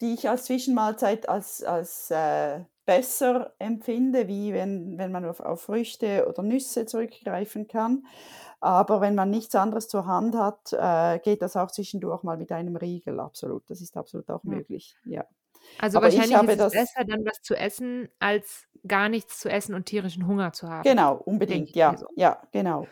[0.00, 5.62] die ich als Zwischenmahlzeit als, als äh, besser empfinde, wie wenn, wenn man auf, auf
[5.62, 8.06] Früchte oder Nüsse zurückgreifen kann.
[8.60, 12.52] Aber wenn man nichts anderes zur Hand hat, äh, geht das auch zwischendurch mal mit
[12.52, 13.68] einem Riegel, absolut.
[13.68, 14.50] Das ist absolut auch ja.
[14.50, 15.24] möglich, ja.
[15.78, 19.74] Also Aber wahrscheinlich ist es besser, dann was zu essen, als gar nichts zu essen
[19.74, 20.84] und tierischen Hunger zu haben.
[20.84, 22.06] Genau, unbedingt, ja, so.
[22.14, 22.86] ja, genau.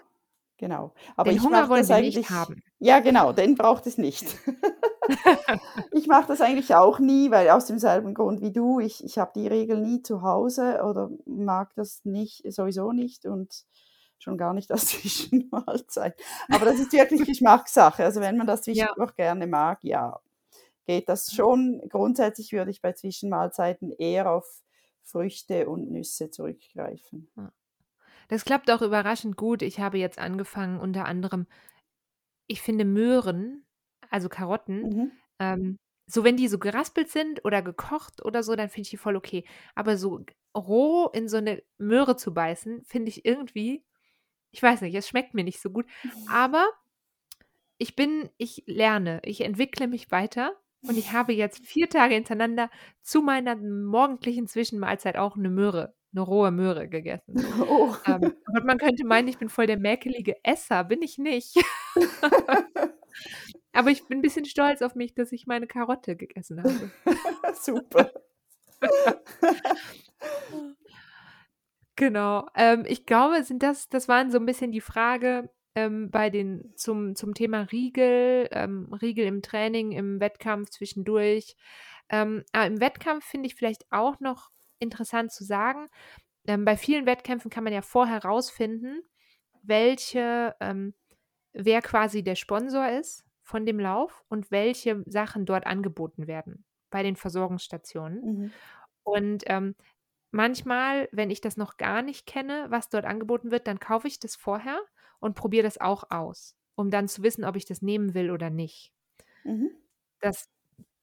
[0.56, 0.92] Genau.
[1.16, 2.62] Aber den ich Hunger wollen eigentlich nicht haben.
[2.78, 4.24] Ja, genau, den braucht es nicht.
[5.92, 9.32] ich mache das eigentlich auch nie, weil aus demselben Grund wie du, ich, ich habe
[9.34, 13.64] die Regel nie zu Hause oder mag das nicht, sowieso nicht und
[14.18, 16.20] schon gar nicht als Zwischenmahlzeit.
[16.48, 18.04] Aber das ist wirklich Geschmackssache.
[18.04, 19.24] Also wenn man das zwischendurch ja.
[19.24, 20.18] gerne mag, ja,
[20.86, 21.82] geht das schon.
[21.88, 24.62] Grundsätzlich würde ich bei Zwischenmahlzeiten eher auf
[25.02, 27.30] Früchte und Nüsse zurückgreifen.
[28.28, 29.62] Das klappt auch überraschend gut.
[29.62, 31.46] Ich habe jetzt angefangen, unter anderem,
[32.46, 33.66] ich finde Möhren,
[34.14, 35.12] also Karotten, mhm.
[35.40, 38.96] ähm, so wenn die so geraspelt sind oder gekocht oder so, dann finde ich die
[38.96, 39.44] voll okay.
[39.74, 40.24] Aber so
[40.56, 43.84] roh in so eine Möhre zu beißen, finde ich irgendwie,
[44.52, 45.86] ich weiß nicht, es schmeckt mir nicht so gut.
[46.30, 46.64] Aber
[47.76, 52.70] ich bin, ich lerne, ich entwickle mich weiter und ich habe jetzt vier Tage hintereinander
[53.02, 57.44] zu meiner morgendlichen Zwischenmahlzeit auch eine Möhre, eine rohe Möhre gegessen.
[57.68, 57.92] Oh.
[58.06, 61.56] Ähm, und man könnte meinen, ich bin voll der mäkelige Esser, bin ich nicht.
[63.74, 66.90] Aber ich bin ein bisschen stolz auf mich, dass ich meine Karotte gegessen habe.
[67.54, 68.12] Super.
[71.96, 72.48] genau.
[72.54, 76.72] Ähm, ich glaube, sind das, das waren so ein bisschen die Frage ähm, bei den
[76.76, 81.56] zum, zum Thema Riegel, ähm, Riegel im Training, im Wettkampf zwischendurch.
[82.10, 85.88] Ähm, aber im Wettkampf finde ich vielleicht auch noch interessant zu sagen.
[86.46, 89.02] Ähm, bei vielen Wettkämpfen kann man ja vorher herausfinden,
[89.62, 90.94] welche, ähm,
[91.52, 97.02] wer quasi der Sponsor ist von dem Lauf und welche Sachen dort angeboten werden bei
[97.02, 98.20] den Versorgungsstationen.
[98.24, 98.50] Mhm.
[99.02, 99.76] Und ähm,
[100.30, 104.18] manchmal, wenn ich das noch gar nicht kenne, was dort angeboten wird, dann kaufe ich
[104.18, 104.80] das vorher
[105.20, 108.50] und probiere das auch aus, um dann zu wissen, ob ich das nehmen will oder
[108.50, 108.92] nicht.
[109.44, 109.70] Mhm.
[110.20, 110.48] Das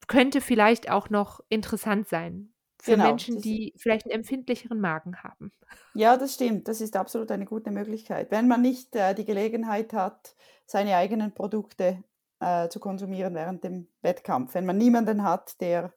[0.07, 5.51] könnte vielleicht auch noch interessant sein für genau, Menschen, die vielleicht einen empfindlicheren Magen haben.
[5.93, 6.67] Ja, das stimmt.
[6.67, 8.31] Das ist absolut eine gute Möglichkeit.
[8.31, 12.03] Wenn man nicht äh, die Gelegenheit hat, seine eigenen Produkte
[12.41, 14.55] äh, zu konsumieren während dem Wettkampf.
[14.55, 15.93] Wenn man niemanden hat, der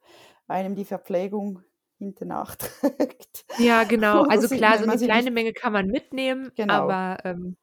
[0.47, 1.63] einem die Verpflegung
[1.99, 3.45] hinten nachträgt.
[3.59, 4.23] Ja, genau.
[4.25, 6.75] Also klar, so eine kleine Menge kann man mitnehmen, genau.
[6.75, 7.57] aber ähm,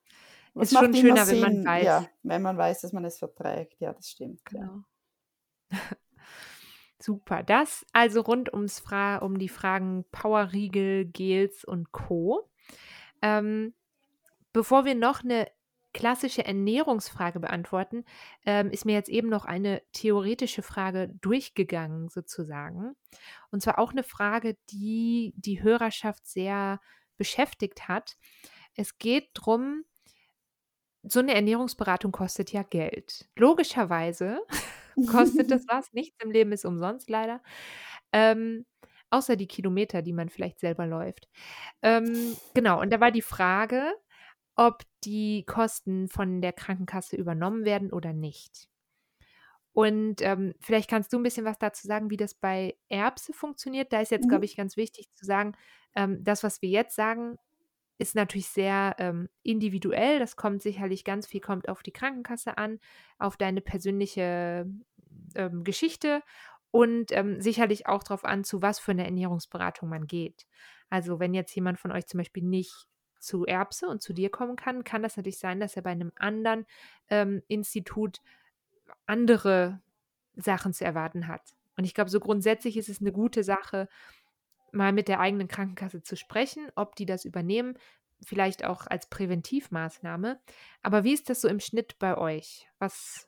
[0.56, 1.84] ist schon schöner, Sinn, wenn man weiß.
[1.84, 3.80] Ja, wenn man weiß, dass man es verträgt.
[3.80, 4.44] Ja, das stimmt.
[4.46, 4.84] Genau.
[5.70, 5.80] Ja.
[7.00, 7.44] Super.
[7.44, 12.50] Das also rund ums Fra um die Fragen Powerriegel, Gels und Co.
[13.22, 13.74] Ähm,
[14.54, 15.48] bevor wir noch eine
[15.93, 18.06] klassische Ernährungsfrage beantworten,
[18.45, 22.95] ähm, ist mir jetzt eben noch eine theoretische Frage durchgegangen, sozusagen.
[23.51, 26.80] Und zwar auch eine Frage, die die Hörerschaft sehr
[27.17, 28.17] beschäftigt hat.
[28.75, 29.84] Es geht darum,
[31.04, 33.27] so eine Ernährungsberatung kostet ja Geld.
[33.36, 34.39] Logischerweise
[35.12, 35.91] kostet das was.
[35.93, 37.41] Nichts im Leben ist umsonst, leider.
[38.13, 38.65] Ähm,
[39.10, 41.27] außer die Kilometer, die man vielleicht selber läuft.
[41.82, 43.93] Ähm, genau, und da war die Frage,
[44.62, 48.69] ob die Kosten von der Krankenkasse übernommen werden oder nicht.
[49.74, 53.91] Und ähm, vielleicht kannst du ein bisschen was dazu sagen, wie das bei Erbse funktioniert.
[53.91, 54.30] Da ist jetzt, mhm.
[54.30, 55.54] glaube ich, ganz wichtig zu sagen,
[55.95, 57.39] ähm, das, was wir jetzt sagen,
[57.97, 60.19] ist natürlich sehr ähm, individuell.
[60.19, 62.80] Das kommt sicherlich ganz viel, kommt auf die Krankenkasse an,
[63.17, 64.69] auf deine persönliche
[65.34, 66.21] ähm, Geschichte
[66.69, 70.45] und ähm, sicherlich auch darauf an, zu was für eine Ernährungsberatung man geht.
[70.91, 72.90] Also wenn jetzt jemand von euch zum Beispiel nicht
[73.21, 76.12] zu Erbse und zu dir kommen kann, kann das natürlich sein, dass er bei einem
[76.15, 76.65] anderen
[77.10, 78.21] ähm, Institut
[79.05, 79.81] andere
[80.36, 81.55] Sachen zu erwarten hat.
[81.77, 83.88] Und ich glaube, so grundsätzlich ist es eine gute Sache,
[84.71, 87.77] mal mit der eigenen Krankenkasse zu sprechen, ob die das übernehmen,
[88.23, 90.39] vielleicht auch als Präventivmaßnahme.
[90.84, 92.67] Aber wie ist das so im Schnitt bei euch?
[92.79, 93.27] Was,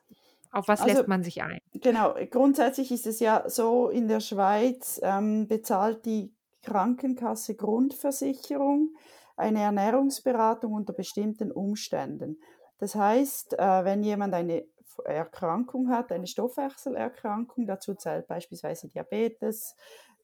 [0.50, 1.58] auf was also, lässt man sich ein?
[1.72, 8.94] Genau, grundsätzlich ist es ja so, in der Schweiz ähm, bezahlt die Krankenkasse Grundversicherung
[9.36, 12.38] eine Ernährungsberatung unter bestimmten Umständen.
[12.78, 14.66] Das heißt, äh, wenn jemand eine
[15.04, 19.74] Erkrankung hat, eine Stoffwechselerkrankung, dazu zählt beispielsweise Diabetes,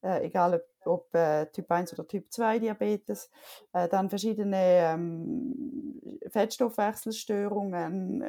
[0.03, 3.31] äh, egal ob, äh, Typ 1 oder Typ 2 Diabetes,
[3.73, 8.25] dann verschiedene ähm, Fettstoffwechselstörungen,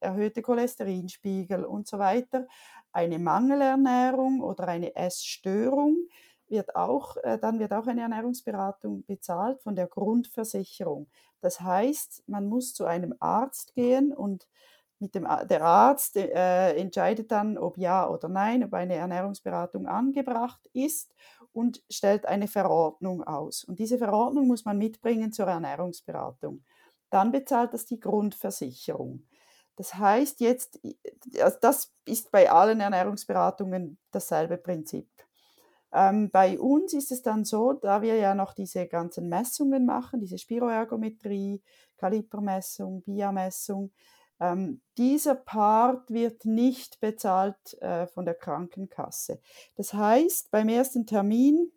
[0.00, 2.46] erhöhte Cholesterinspiegel und so weiter,
[2.92, 5.96] eine Mangelernährung oder eine Essstörung
[6.52, 11.08] wird auch, äh, dann wird auch eine Ernährungsberatung bezahlt von der Grundversicherung.
[11.40, 14.46] Das heißt, man muss zu einem Arzt gehen und
[15.00, 20.60] mit dem, der Arzt äh, entscheidet dann, ob ja oder nein, ob eine Ernährungsberatung angebracht
[20.72, 21.12] ist
[21.52, 23.64] und stellt eine Verordnung aus.
[23.64, 26.62] Und diese Verordnung muss man mitbringen zur Ernährungsberatung.
[27.10, 29.26] Dann bezahlt das die Grundversicherung.
[29.76, 30.80] Das heißt jetzt,
[31.60, 35.08] das ist bei allen Ernährungsberatungen dasselbe Prinzip.
[35.92, 40.20] Ähm, bei uns ist es dann so, da wir ja noch diese ganzen Messungen machen,
[40.20, 41.62] diese Spiroergometrie,
[41.96, 43.92] Kalipermessung, Bia-Messung,
[44.40, 49.40] ähm, dieser Part wird nicht bezahlt äh, von der Krankenkasse.
[49.76, 51.70] Das heißt, beim ersten Termin,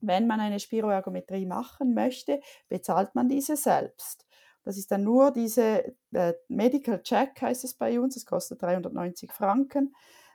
[0.00, 4.26] wenn man eine Spiroergometrie machen möchte, bezahlt man diese selbst.
[4.64, 9.32] Das ist dann nur diese äh, Medical Check, heißt es bei uns, das kostet 390
[9.32, 9.94] Franken.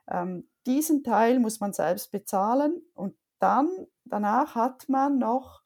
[0.09, 3.69] Ähm, diesen Teil muss man selbst bezahlen und dann,
[4.05, 5.61] danach hat man noch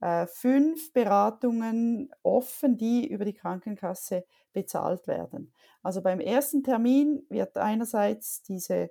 [0.00, 5.52] äh, fünf Beratungen offen, die über die Krankenkasse bezahlt werden.
[5.82, 8.90] Also beim ersten Termin wird einerseits diese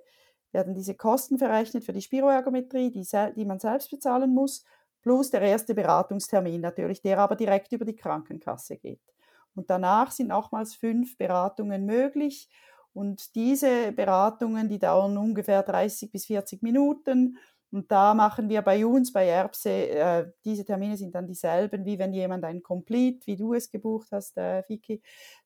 [0.52, 4.64] werden diese Kosten verrechnet für die Spiroergometrie, die, die man selbst bezahlen muss,
[5.02, 9.00] plus der erste Beratungstermin natürlich, der aber direkt über die Krankenkasse geht.
[9.54, 12.48] Und danach sind nochmals fünf Beratungen möglich.
[12.94, 17.38] Und diese Beratungen, die dauern ungefähr 30 bis 40 Minuten.
[17.70, 21.98] Und da machen wir bei uns, bei Erbse, äh, diese Termine sind dann dieselben, wie
[21.98, 25.02] wenn jemand ein Complete, wie du es gebucht hast, äh, Vicky,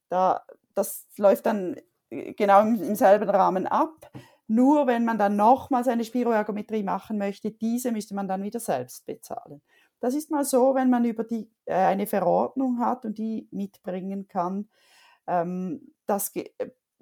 [0.08, 1.76] da, das läuft dann
[2.10, 4.10] äh, genau im, im selben Rahmen ab.
[4.48, 9.06] Nur wenn man dann nochmals eine Spiroergometrie machen möchte, diese müsste man dann wieder selbst
[9.06, 9.62] bezahlen.
[10.00, 14.28] Das ist mal so, wenn man über die, äh, eine Verordnung hat und die mitbringen
[14.28, 14.68] kann.
[15.26, 16.32] Ähm, das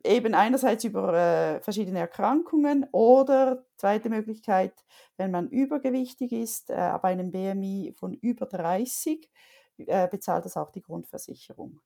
[0.05, 4.85] eben einerseits über äh, verschiedene Erkrankungen oder zweite Möglichkeit,
[5.17, 9.31] wenn man übergewichtig ist, äh, ab einem BMI von über 30,
[9.79, 11.81] äh, bezahlt das auch die Grundversicherung.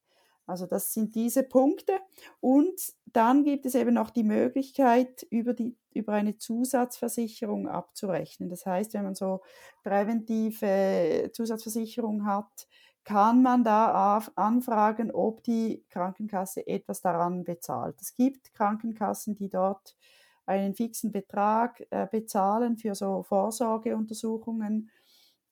[0.48, 2.00] Also das sind diese Punkte.
[2.40, 8.48] Und dann gibt es eben noch die Möglichkeit, über, die, über eine Zusatzversicherung abzurechnen.
[8.48, 9.42] Das heißt, wenn man so
[9.84, 12.66] präventive Zusatzversicherung hat,
[13.08, 17.96] kann man da anfragen, ob die Krankenkasse etwas daran bezahlt.
[18.02, 19.96] Es gibt Krankenkassen, die dort
[20.44, 24.90] einen fixen Betrag äh, bezahlen für so Vorsorgeuntersuchungen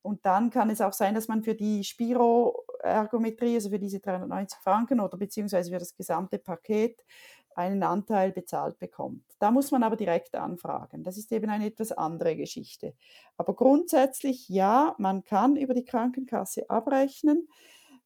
[0.03, 4.61] und dann kann es auch sein, dass man für die Spiroergometrie, also für diese 390
[4.61, 7.05] Franken oder beziehungsweise für das gesamte Paket,
[7.57, 9.25] einen Anteil bezahlt bekommt.
[9.39, 11.03] Da muss man aber direkt anfragen.
[11.03, 12.95] Das ist eben eine etwas andere Geschichte.
[13.37, 17.49] Aber grundsätzlich ja, man kann über die Krankenkasse abrechnen,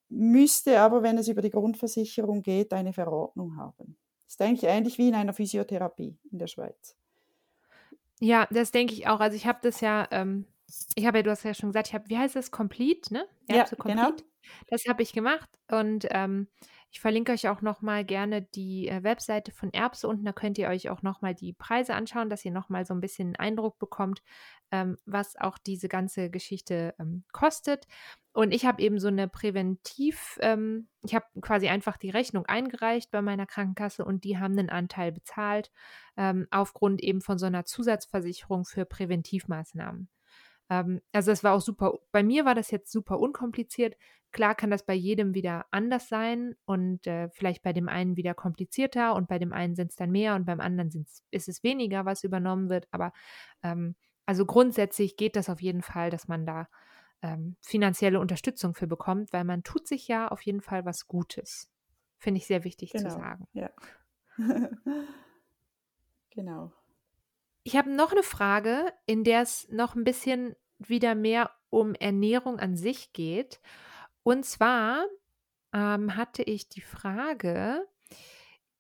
[0.08, 3.96] müsste aber, wenn es über die Grundversicherung geht, eine Verordnung haben.
[4.24, 6.96] Das ist eigentlich ähnlich wie in einer Physiotherapie in der Schweiz.
[8.20, 9.20] Ja, das denke ich auch.
[9.20, 10.46] Also ich habe das ja ähm,
[10.94, 13.26] ich habe ja, du hast ja schon gesagt, ich habe, wie heißt das, Complete, ne?
[13.46, 14.12] Erbse ja, genau.
[14.68, 16.48] Das habe ich gemacht und ähm,
[16.92, 20.24] ich verlinke euch auch nochmal gerne die äh, Webseite von Erbse unten.
[20.24, 23.28] Da könnt ihr euch auch nochmal die Preise anschauen, dass ihr nochmal so ein bisschen
[23.28, 24.22] einen Eindruck bekommt,
[24.72, 27.86] ähm, was auch diese ganze Geschichte ähm, kostet.
[28.32, 33.12] Und ich habe eben so eine Präventiv, ähm, ich habe quasi einfach die Rechnung eingereicht
[33.12, 35.70] bei meiner Krankenkasse und die haben einen Anteil bezahlt,
[36.16, 40.08] ähm, aufgrund eben von so einer Zusatzversicherung für Präventivmaßnahmen.
[40.70, 43.96] Ähm, also es war auch super, bei mir war das jetzt super unkompliziert.
[44.32, 48.32] Klar kann das bei jedem wieder anders sein und äh, vielleicht bei dem einen wieder
[48.32, 52.06] komplizierter und bei dem einen sind es dann mehr und beim anderen ist es weniger,
[52.06, 52.86] was übernommen wird.
[52.92, 53.12] Aber
[53.64, 56.68] ähm, also grundsätzlich geht das auf jeden Fall, dass man da
[57.22, 61.68] ähm, finanzielle Unterstützung für bekommt, weil man tut sich ja auf jeden Fall was Gutes.
[62.18, 63.08] Finde ich sehr wichtig genau.
[63.08, 63.48] zu sagen.
[63.52, 63.70] Ja.
[66.30, 66.72] genau.
[67.62, 72.58] Ich habe noch eine Frage, in der es noch ein bisschen wieder mehr um Ernährung
[72.58, 73.60] an sich geht.
[74.22, 75.04] Und zwar
[75.72, 77.86] ähm, hatte ich die Frage,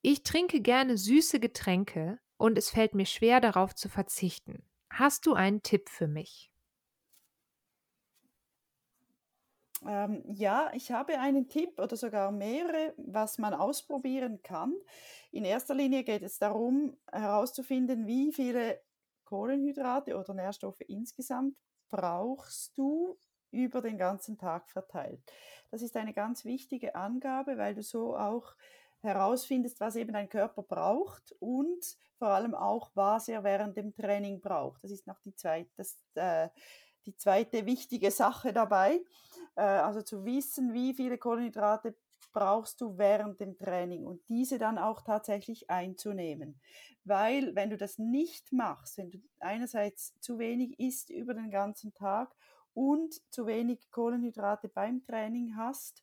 [0.02, 4.64] ich trinke gerne süße Getränke und es fällt mir schwer darauf zu verzichten.
[4.90, 6.49] Hast du einen Tipp für mich?
[9.86, 14.74] Ähm, ja, ich habe einen Tipp oder sogar mehrere, was man ausprobieren kann.
[15.32, 18.80] In erster Linie geht es darum, herauszufinden, wie viele
[19.24, 21.56] Kohlenhydrate oder Nährstoffe insgesamt
[21.88, 23.16] brauchst du
[23.50, 25.20] über den ganzen Tag verteilt.
[25.70, 28.54] Das ist eine ganz wichtige Angabe, weil du so auch
[29.02, 34.40] herausfindest, was eben dein Körper braucht und vor allem auch, was er während dem Training
[34.40, 34.84] braucht.
[34.84, 36.48] Das ist noch die zweite, das, äh,
[37.06, 39.00] die zweite wichtige Sache dabei.
[39.60, 41.94] Äh, also zu wissen, wie viele Kohlenhydrate
[42.32, 46.60] brauchst du während dem Training und diese dann auch tatsächlich einzunehmen.
[47.04, 51.92] Weil wenn du das nicht machst, wenn du einerseits zu wenig isst über den ganzen
[51.92, 52.34] Tag
[52.72, 56.02] und zu wenig Kohlenhydrate beim Training hast,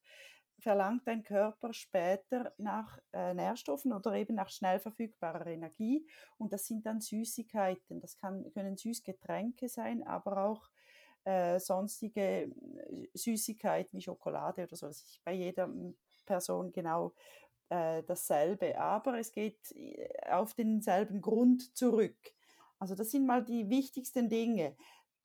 [0.59, 6.07] verlangt dein Körper später nach äh, Nährstoffen oder eben nach schnell verfügbarer Energie.
[6.37, 8.01] Und das sind dann Süßigkeiten.
[8.01, 10.69] Das kann, können Süßgetränke sein, aber auch
[11.27, 14.87] äh, sonstige äh, Süßigkeiten wie Schokolade oder so.
[14.87, 15.69] Das ist bei jeder
[16.25, 17.13] Person genau
[17.69, 18.79] äh, dasselbe.
[18.79, 22.17] Aber es geht äh, auf denselben Grund zurück.
[22.79, 24.77] Also das sind mal die wichtigsten Dinge.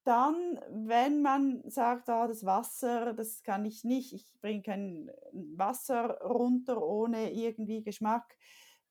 [0.05, 6.21] Dann, wenn man sagt, ah, das Wasser, das kann ich nicht, ich bringe kein Wasser
[6.23, 8.37] runter ohne irgendwie Geschmack,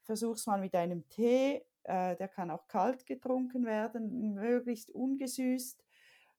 [0.03, 1.65] versuch's mal mit einem Tee.
[1.83, 5.83] Äh, der kann auch kalt getrunken werden, möglichst ungesüßt.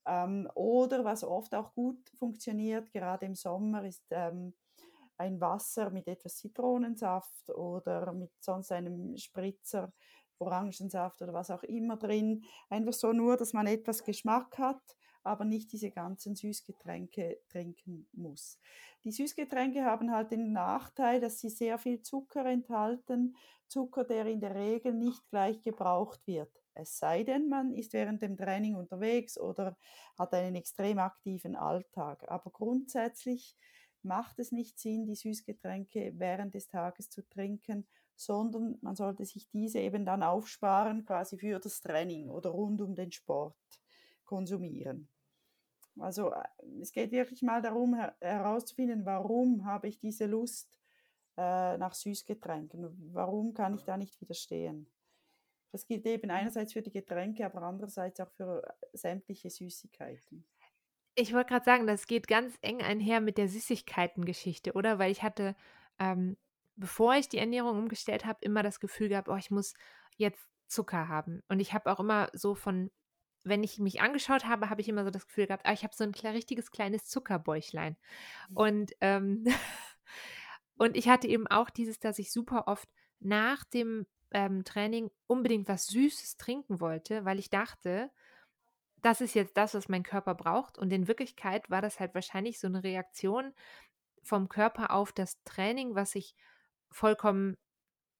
[0.07, 4.55] Ähm, oder was oft auch gut funktioniert, gerade im Sommer, ist ähm,
[5.17, 9.93] ein Wasser mit etwas Zitronensaft oder mit sonst einem Spritzer,
[10.39, 12.45] Orangensaft oder was auch immer drin.
[12.69, 14.83] Einfach so nur, dass man etwas Geschmack hat,
[15.23, 18.59] aber nicht diese ganzen Süßgetränke trinken muss.
[19.05, 23.37] Die Süßgetränke haben halt den Nachteil, dass sie sehr viel Zucker enthalten.
[23.69, 26.62] Zucker, der in der Regel nicht gleich gebraucht wird.
[26.75, 29.77] Es sei denn, man ist während dem Training unterwegs oder
[30.19, 32.25] hat einen extrem aktiven Alltag.
[32.29, 33.57] Aber grundsätzlich
[34.03, 39.49] macht es nicht Sinn, die Süßgetränke während des Tages zu trinken, sondern man sollte sich
[39.51, 43.57] diese eben dann aufsparen, quasi für das Training oder rund um den Sport
[44.25, 45.09] konsumieren.
[45.99, 46.43] Also äh,
[46.81, 50.81] es geht wirklich mal darum herauszufinden, warum habe ich diese Lust
[51.37, 54.87] äh, nach Süßgetränken, warum kann ich da nicht widerstehen.
[55.73, 60.47] Das gilt eben einerseits für die Getränke, aber andererseits auch für äh, sämtliche Süßigkeiten.
[61.15, 64.99] Ich wollte gerade sagen, das geht ganz eng einher mit der Süßigkeiten-Geschichte, oder?
[64.99, 65.57] Weil ich hatte,
[65.99, 66.37] ähm,
[66.77, 69.75] bevor ich die Ernährung umgestellt habe, immer das Gefühl gehabt, oh, ich muss
[70.17, 71.43] jetzt Zucker haben.
[71.49, 72.91] Und ich habe auch immer so von,
[73.45, 75.95] wenn ich mich angeschaut habe, habe ich immer so das Gefühl gehabt, ah, ich habe
[75.95, 77.97] so ein richtiges kleines Zuckerbäuchlein.
[78.51, 78.57] Mhm.
[78.57, 79.45] Und, ähm,
[80.77, 82.89] und ich hatte eben auch dieses, dass ich super oft
[83.21, 88.11] nach dem ähm, Training unbedingt was Süßes trinken wollte, weil ich dachte,
[89.03, 90.79] das ist jetzt das, was mein Körper braucht.
[90.79, 93.53] Und in Wirklichkeit war das halt wahrscheinlich so eine Reaktion
[94.23, 96.35] vom Körper auf das Training, was ich
[96.91, 97.57] vollkommen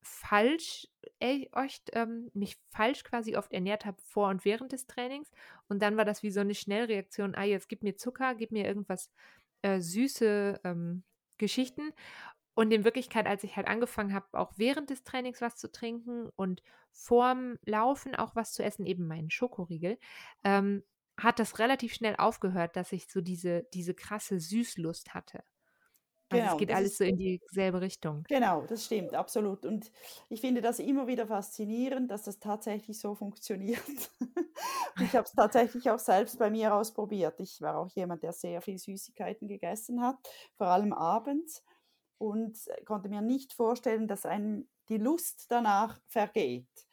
[0.03, 0.89] falsch,
[1.21, 5.31] echt, ähm, mich falsch quasi oft ernährt habe vor und während des Trainings.
[5.69, 8.67] Und dann war das wie so eine Schnellreaktion, ah, jetzt gib mir Zucker, gib mir
[8.67, 9.11] irgendwas
[9.63, 11.05] äh, süße ähm,
[11.39, 11.93] Geschichten.
[12.55, 16.29] Und in Wirklichkeit, als ich halt angefangen habe, auch während des Trainings was zu trinken
[16.37, 19.99] und vorm Laufen auch was zu essen, eben meinen Schokoriegel,
[20.45, 20.83] ähm,
[21.19, 25.45] hat das relativ schnell aufgehört, dass ich so diese, diese krasse Süßlust hatte.
[26.33, 28.25] Also genau, es geht alles so in dieselbe Richtung.
[28.29, 29.67] Genau, das stimmt, absolut.
[29.67, 29.93] Und
[30.31, 33.83] ich finde das immer wieder faszinierend, dass das tatsächlich so funktioniert.
[35.01, 37.39] ich habe es tatsächlich auch selbst bei mir ausprobiert.
[37.41, 40.17] Ich war auch jemand, der sehr viel Süßigkeiten gegessen hat,
[40.57, 41.63] vor allem abends
[42.23, 42.57] und
[42.87, 46.87] konnte mir nicht vorstellen, dass einem die Lust danach vergeht.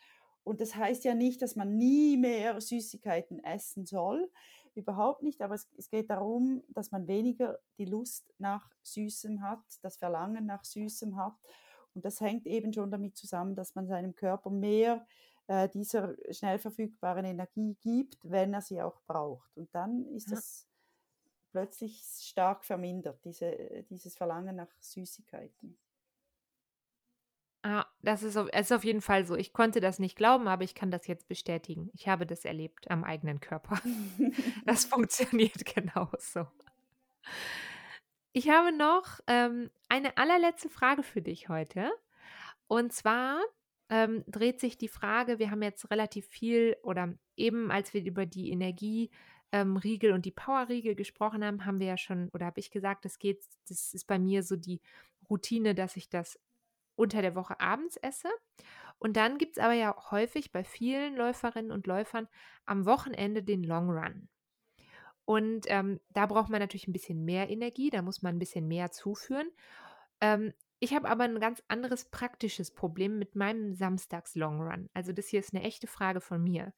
[0.43, 4.31] Und das heißt ja nicht, dass man nie mehr Süßigkeiten essen soll,
[4.73, 9.61] überhaupt nicht, aber es, es, geht darum, dass man weniger die Lust nach Süßem hat,
[9.83, 11.35] das Verlangen nach Süßem hat.
[11.93, 15.05] Und das hängt eben schon damit zusammen, dass man seinem Körper mehr
[15.45, 19.55] äh, dieser schnell verfügbaren Energie gibt, wenn er sie auch braucht.
[19.57, 20.68] Und dann ist das
[21.51, 25.77] plötzlich stark vermindert, diese, dieses Verlangen nach Süßigkeiten.
[27.61, 29.35] Ah, das ist, auf, ist auf jeden Fall so.
[29.35, 31.89] Ich konnte das nicht glauben, aber ich kann das jetzt bestätigen.
[31.93, 33.81] Ich habe das erlebt am eigenen Körper.
[34.65, 36.47] das funktioniert genauso.
[38.31, 41.91] Ich habe noch ähm, eine allerletzte Frage für dich heute.
[42.67, 43.41] Und zwar
[43.89, 48.25] ähm, dreht sich die Frage, wir haben jetzt relativ viel oder eben als wir über
[48.25, 49.09] die Energie
[49.51, 53.05] ähm, Riegel und die Power-Riegel gesprochen haben, haben wir ja schon, oder habe ich gesagt,
[53.05, 54.81] das geht, das ist bei mir so die
[55.29, 56.39] Routine, dass ich das
[56.95, 58.29] unter der Woche abends esse.
[58.99, 62.27] Und dann gibt es aber ja häufig bei vielen Läuferinnen und Läufern
[62.65, 64.27] am Wochenende den Long Run.
[65.25, 68.67] Und ähm, da braucht man natürlich ein bisschen mehr Energie, da muss man ein bisschen
[68.67, 69.49] mehr zuführen.
[70.21, 74.89] Ähm, ich habe aber ein ganz anderes praktisches Problem mit meinem Samstags-Long Run.
[74.93, 76.73] Also das hier ist eine echte Frage von mir.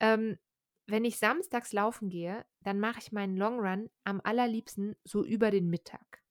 [0.00, 0.38] Ähm,
[0.86, 5.50] wenn ich samstags laufen gehe, dann mache ich meinen Long Run am allerliebsten so über
[5.50, 6.22] den Mittag.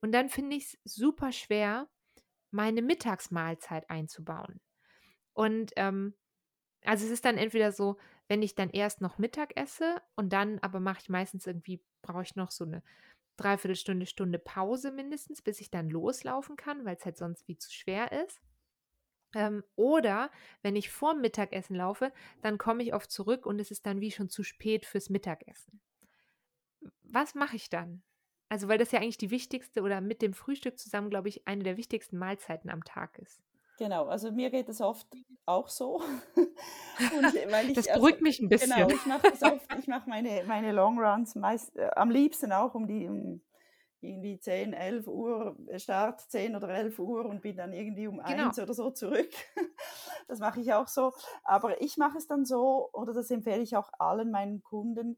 [0.00, 1.88] Und dann finde ich es super schwer,
[2.50, 4.60] meine Mittagsmahlzeit einzubauen.
[5.32, 6.14] Und ähm,
[6.84, 7.96] also es ist dann entweder so,
[8.28, 12.22] wenn ich dann erst noch Mittag esse und dann aber mache ich meistens irgendwie, brauche
[12.22, 12.82] ich noch so eine
[13.36, 17.72] Dreiviertelstunde, Stunde Pause mindestens, bis ich dann loslaufen kann, weil es halt sonst wie zu
[17.72, 18.40] schwer ist.
[19.34, 20.30] Ähm, oder
[20.62, 22.12] wenn ich vorm Mittagessen laufe,
[22.42, 25.80] dann komme ich oft zurück und es ist dann wie schon zu spät fürs Mittagessen.
[27.02, 28.02] Was mache ich dann?
[28.48, 31.64] Also, weil das ja eigentlich die wichtigste oder mit dem Frühstück zusammen, glaube ich, eine
[31.64, 33.42] der wichtigsten Mahlzeiten am Tag ist.
[33.78, 35.06] Genau, also mir geht es oft
[35.46, 36.02] auch so.
[36.98, 38.74] ich, das beruhigt also, mich ein bisschen.
[38.74, 43.06] Genau, ich mache oft, meine, meine Long Runs meist, äh, am liebsten auch um die
[43.06, 43.40] um
[44.00, 48.18] irgendwie 10, 11 Uhr, äh, Start 10 oder 11 Uhr und bin dann irgendwie um
[48.18, 48.48] genau.
[48.48, 49.30] 1 oder so zurück.
[50.26, 51.14] Das mache ich auch so.
[51.42, 55.16] Aber ich mache es dann so, oder das empfehle ich auch allen meinen Kunden.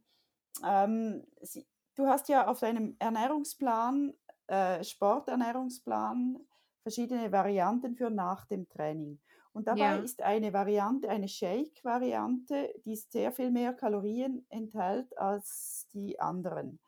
[0.65, 1.67] Ähm, sie,
[1.97, 4.15] du hast ja auf deinem Ernährungsplan,
[4.47, 6.39] äh, Sporternährungsplan,
[6.83, 9.19] verschiedene Varianten für nach dem Training.
[9.53, 9.97] Und dabei ja.
[9.97, 16.79] ist eine Variante, eine Shake-Variante, die sehr viel mehr Kalorien enthält als die anderen.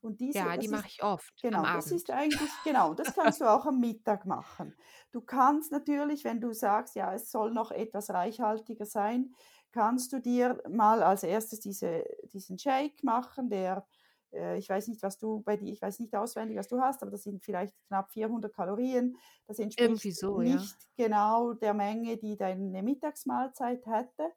[0.00, 1.34] Und diese, ja, die mache ich oft.
[1.42, 4.74] Genau, das ist eigentlich, genau, das kannst du auch am Mittag machen.
[5.10, 9.34] Du kannst natürlich, wenn du sagst, ja, es soll noch etwas reichhaltiger sein,
[9.72, 13.86] kannst du dir mal als erstes diese, diesen Shake machen, der,
[14.32, 17.02] äh, ich weiß nicht, was du bei dir, ich weiß nicht auswendig, was du hast,
[17.02, 19.16] aber das sind vielleicht knapp 400 Kalorien.
[19.46, 21.06] Das entspricht so, nicht ja.
[21.06, 24.32] genau der Menge, die deine Mittagsmahlzeit hätte.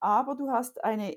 [0.00, 1.16] aber du hast eine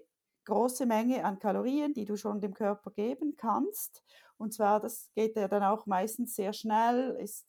[0.50, 4.04] große Menge an Kalorien, die du schon dem Körper geben kannst.
[4.38, 7.46] Und zwar, das geht ja dann auch meistens sehr schnell, ist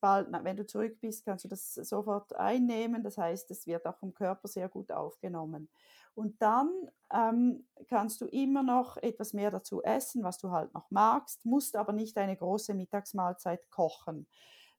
[0.00, 3.02] bald, wenn du zurück bist, kannst du das sofort einnehmen.
[3.02, 5.68] Das heißt, es wird auch vom Körper sehr gut aufgenommen.
[6.14, 6.70] Und dann
[7.12, 11.74] ähm, kannst du immer noch etwas mehr dazu essen, was du halt noch magst, musst
[11.74, 14.26] aber nicht eine große Mittagsmahlzeit kochen.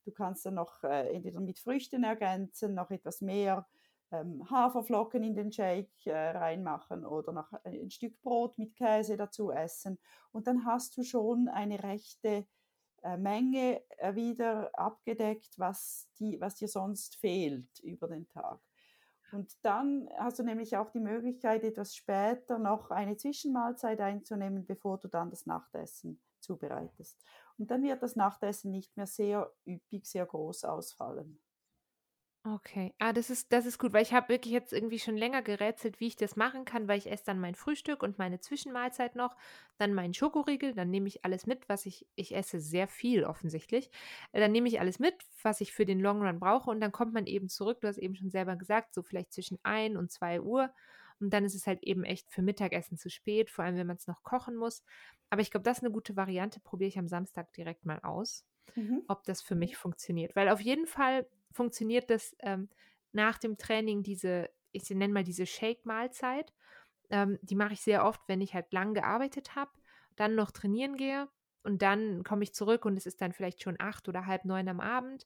[0.05, 3.65] Du kannst dann noch äh, entweder mit Früchten ergänzen, noch etwas mehr
[4.21, 9.51] ähm, Haferflocken in den Shake äh, reinmachen oder noch ein Stück Brot mit Käse dazu
[9.51, 9.99] essen.
[10.31, 12.45] Und dann hast du schon eine rechte
[13.03, 18.59] äh, Menge äh, wieder abgedeckt, was, die, was dir sonst fehlt über den Tag.
[19.31, 24.97] Und dann hast du nämlich auch die Möglichkeit, etwas später noch eine Zwischenmahlzeit einzunehmen, bevor
[24.99, 27.23] du dann das Nachtessen zubereitest.
[27.57, 31.39] Und dann wird das Nachtessen nicht mehr sehr üppig, sehr groß ausfallen.
[32.47, 32.93] Okay.
[32.99, 35.99] Ah, das ist das ist gut, weil ich habe wirklich jetzt irgendwie schon länger gerätselt,
[35.99, 39.35] wie ich das machen kann, weil ich esse dann mein Frühstück und meine Zwischenmahlzeit noch,
[39.79, 43.89] dann meinen Schokoriegel, dann nehme ich alles mit, was ich ich esse sehr viel offensichtlich.
[44.31, 46.91] Äh, dann nehme ich alles mit, was ich für den Long Run brauche und dann
[46.91, 50.11] kommt man eben zurück, du hast eben schon selber gesagt, so vielleicht zwischen 1 und
[50.11, 50.71] 2 Uhr
[51.19, 53.95] und dann ist es halt eben echt für Mittagessen zu spät, vor allem wenn man
[53.97, 54.83] es noch kochen muss.
[55.31, 58.45] Aber ich glaube, das ist eine gute Variante, probiere ich am Samstag direkt mal aus,
[58.75, 58.99] mhm.
[59.07, 62.69] ob das für mich funktioniert, weil auf jeden Fall funktioniert das ähm,
[63.13, 66.53] nach dem Training diese, ich nenne mal diese Shake-Mahlzeit.
[67.09, 69.71] Ähm, die mache ich sehr oft, wenn ich halt lang gearbeitet habe,
[70.15, 71.29] dann noch trainieren gehe
[71.63, 74.67] und dann komme ich zurück und es ist dann vielleicht schon acht oder halb neun
[74.67, 75.25] am Abend.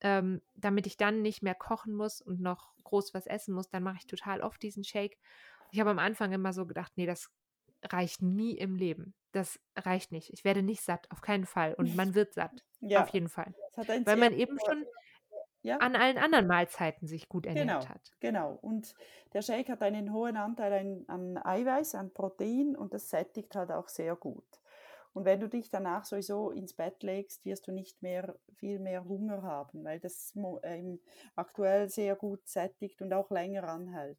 [0.00, 3.82] Ähm, damit ich dann nicht mehr kochen muss und noch groß was essen muss, dann
[3.82, 5.18] mache ich total oft diesen Shake.
[5.72, 7.30] Ich habe am Anfang immer so gedacht, nee, das
[7.82, 9.14] reicht nie im Leben.
[9.32, 10.30] Das reicht nicht.
[10.32, 11.74] Ich werde nicht satt, auf keinen Fall.
[11.74, 13.02] Und man wird satt, ja.
[13.02, 13.54] auf jeden Fall.
[14.04, 14.84] Weil man eben schon
[15.66, 15.78] ja.
[15.78, 18.12] an allen anderen Mahlzeiten sich gut ernährt genau, hat.
[18.20, 18.58] Genau.
[18.62, 18.94] Und
[19.32, 23.70] der Shake hat einen hohen Anteil an, an Eiweiß, an Protein und das sättigt halt
[23.70, 24.46] auch sehr gut.
[25.12, 29.04] Und wenn du dich danach sowieso ins Bett legst, wirst du nicht mehr viel mehr
[29.06, 31.00] Hunger haben, weil das ähm,
[31.34, 34.18] aktuell sehr gut sättigt und auch länger anhält.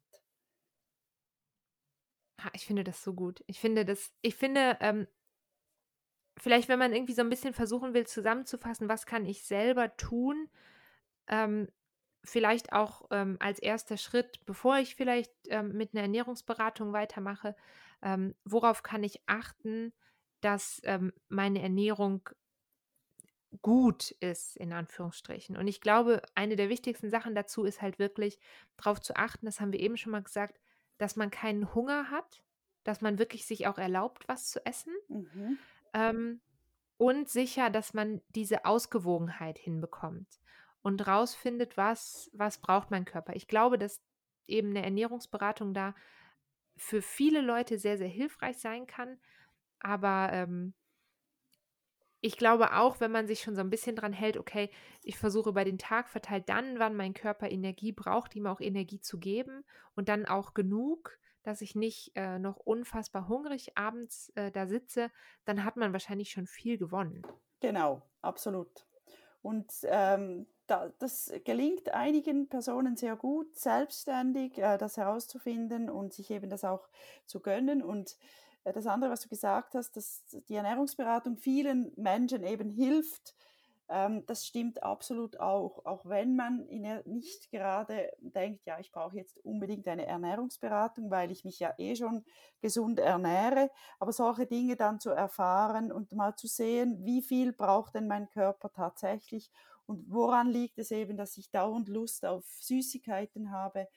[2.52, 3.42] Ich finde das so gut.
[3.46, 5.06] Ich finde das, ich finde, ähm,
[6.36, 10.48] vielleicht, wenn man irgendwie so ein bisschen versuchen will, zusammenzufassen, was kann ich selber tun,
[11.28, 11.68] ähm,
[12.24, 17.56] vielleicht auch ähm, als erster Schritt, bevor ich vielleicht ähm, mit einer Ernährungsberatung weitermache,
[18.02, 19.92] ähm, worauf kann ich achten,
[20.40, 22.28] dass ähm, meine Ernährung
[23.62, 25.56] gut ist, in Anführungsstrichen.
[25.56, 28.38] Und ich glaube, eine der wichtigsten Sachen dazu ist halt wirklich
[28.76, 30.60] darauf zu achten, das haben wir eben schon mal gesagt,
[30.98, 32.42] dass man keinen Hunger hat,
[32.84, 34.92] dass man wirklich sich auch erlaubt, was zu essen.
[35.08, 35.58] Mhm.
[35.94, 36.40] Ähm,
[36.98, 40.40] und sicher, dass man diese Ausgewogenheit hinbekommt
[40.82, 43.34] und rausfindet, was, was braucht mein Körper.
[43.34, 44.02] Ich glaube, dass
[44.46, 45.94] eben eine Ernährungsberatung da
[46.76, 49.18] für viele Leute sehr, sehr hilfreich sein kann.
[49.80, 50.74] Aber ähm,
[52.20, 54.70] ich glaube auch, wenn man sich schon so ein bisschen dran hält, okay,
[55.02, 59.00] ich versuche über den Tag verteilt dann, wann mein Körper Energie braucht, ihm auch Energie
[59.00, 59.64] zu geben
[59.94, 65.10] und dann auch genug, dass ich nicht äh, noch unfassbar hungrig abends äh, da sitze,
[65.44, 67.22] dann hat man wahrscheinlich schon viel gewonnen.
[67.60, 68.86] Genau, absolut.
[69.40, 70.46] Und ähm,
[70.98, 76.88] das gelingt einigen Personen sehr gut, selbstständig äh, das herauszufinden und sich eben das auch
[77.26, 77.82] zu gönnen.
[77.82, 78.16] Und
[78.64, 83.34] äh, das andere, was du gesagt hast, dass die Ernährungsberatung vielen Menschen eben hilft,
[83.90, 85.84] ähm, das stimmt absolut auch.
[85.86, 86.66] Auch wenn man
[87.06, 91.96] nicht gerade denkt, ja, ich brauche jetzt unbedingt eine Ernährungsberatung, weil ich mich ja eh
[91.96, 92.24] schon
[92.60, 93.70] gesund ernähre.
[93.98, 98.28] Aber solche Dinge dann zu erfahren und mal zu sehen, wie viel braucht denn mein
[98.28, 99.50] Körper tatsächlich
[99.88, 103.88] und woran liegt es eben, dass ich dauernd Lust auf Süßigkeiten habe?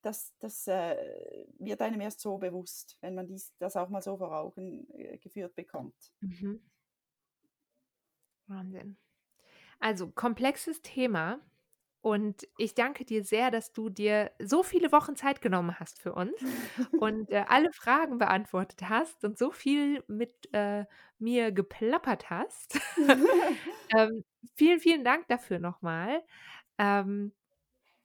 [0.00, 4.16] Das, das äh, wird einem erst so bewusst, wenn man dies, das auch mal so
[4.16, 5.96] vor Augen äh, geführt bekommt.
[6.20, 6.62] Mhm.
[8.46, 8.96] Wahnsinn.
[9.80, 11.40] Also komplexes Thema.
[12.02, 16.12] Und ich danke dir sehr, dass du dir so viele Wochen Zeit genommen hast für
[16.14, 16.34] uns
[16.98, 20.84] und äh, alle Fragen beantwortet hast und so viel mit äh,
[21.20, 22.80] mir geplappert hast.
[23.96, 24.24] ähm,
[24.56, 26.24] vielen, vielen Dank dafür nochmal.
[26.76, 27.32] Ähm,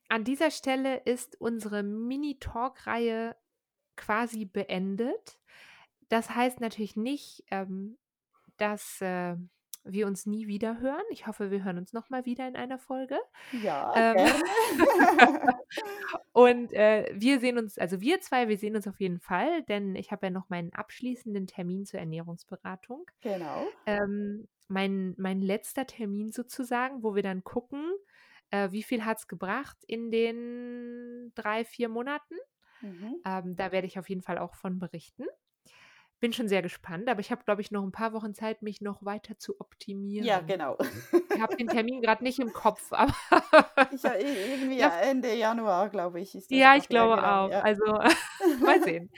[0.10, 3.36] an dieser Stelle ist unsere Mini-Talk-Reihe
[3.95, 5.39] quasi beendet.
[6.10, 7.98] Das heißt natürlich nicht, ähm,
[8.58, 9.36] dass äh,
[9.90, 11.04] wir uns nie wieder hören.
[11.12, 13.18] Ich hoffe, wir hören uns nochmal wieder in einer Folge.
[13.64, 14.28] Ja, ähm,
[16.34, 19.96] und äh, wir sehen uns, also wir zwei, wir sehen uns auf jeden Fall, denn
[19.96, 23.06] ich habe ja noch meinen abschließenden Termin zur Ernährungsberatung.
[23.22, 23.68] Genau.
[23.86, 27.92] Ähm, mein, mein letzter Termin sozusagen, wo wir dann gucken,
[28.52, 32.36] äh, wie viel hat es gebracht in den drei, vier Monaten.
[32.82, 33.16] Mhm.
[33.26, 35.26] Ähm, da werde ich auf jeden Fall auch von berichten.
[36.20, 38.82] Bin schon sehr gespannt, aber ich habe, glaube ich, noch ein paar Wochen Zeit, mich
[38.82, 40.26] noch weiter zu optimieren.
[40.26, 40.78] Ja, genau.
[41.34, 43.13] Ich habe den Termin gerade nicht im Kopf, aber.
[43.91, 44.99] ich, irgendwie ja.
[44.99, 46.34] Ende Januar, glaube ich.
[46.49, 47.51] ja, ich glaube genau, auch.
[47.51, 47.61] Ja.
[47.61, 47.86] Also,
[48.63, 49.11] mal sehen.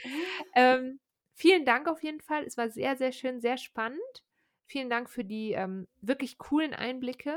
[0.54, 1.00] ähm,
[1.32, 2.44] vielen Dank auf jeden Fall.
[2.44, 4.24] Es war sehr, sehr schön, sehr spannend.
[4.66, 7.34] Vielen Dank für die ähm, wirklich coolen Einblicke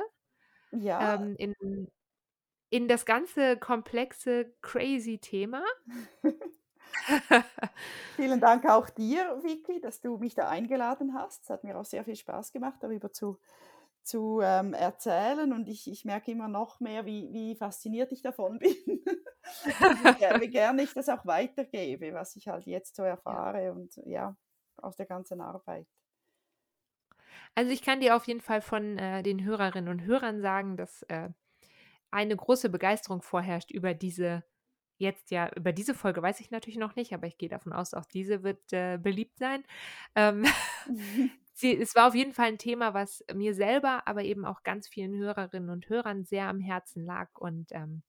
[0.72, 1.16] ja.
[1.16, 1.88] ähm, in,
[2.70, 5.64] in das ganze komplexe, crazy Thema.
[8.16, 11.44] Vielen Dank auch dir, Vicky, dass du mich da eingeladen hast.
[11.44, 13.39] Es hat mir auch sehr viel Spaß gemacht, darüber zu,
[14.04, 15.52] zu ähm, erzählen.
[15.54, 18.72] Und ich, ich merke immer noch mehr, wie, wie fasziniert ich davon bin.
[18.86, 23.72] wie, wie gerne ich das auch weitergebe, was ich halt jetzt so erfahre ja.
[23.72, 24.36] und ja,
[24.78, 25.88] aus der ganzen Arbeit.
[27.56, 31.04] Also ich kann dir auf jeden Fall von äh, den Hörerinnen und Hörern sagen, dass
[31.04, 31.30] äh,
[32.10, 34.44] eine große Begeisterung vorherrscht über diese
[34.98, 37.94] jetzt ja, über diese Folge weiß ich natürlich noch nicht, aber ich gehe davon aus,
[37.94, 39.64] auch diese wird äh, beliebt sein.
[40.16, 40.46] Ähm,
[41.54, 44.88] sie, es war auf jeden Fall ein Thema, was mir selber, aber eben auch ganz
[44.88, 47.30] vielen Hörerinnen und Hörern sehr am Herzen lag.
[47.36, 48.04] Und ähm,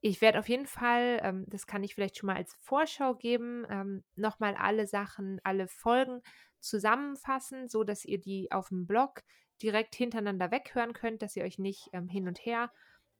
[0.00, 3.66] ich werde auf jeden Fall, ähm, das kann ich vielleicht schon mal als Vorschau geben,
[3.68, 6.22] ähm, nochmal alle Sachen, alle Folgen
[6.60, 9.22] zusammenfassen, so dass ihr die auf dem Blog
[9.62, 12.70] direkt hintereinander weghören könnt, dass ihr euch nicht ähm, hin und her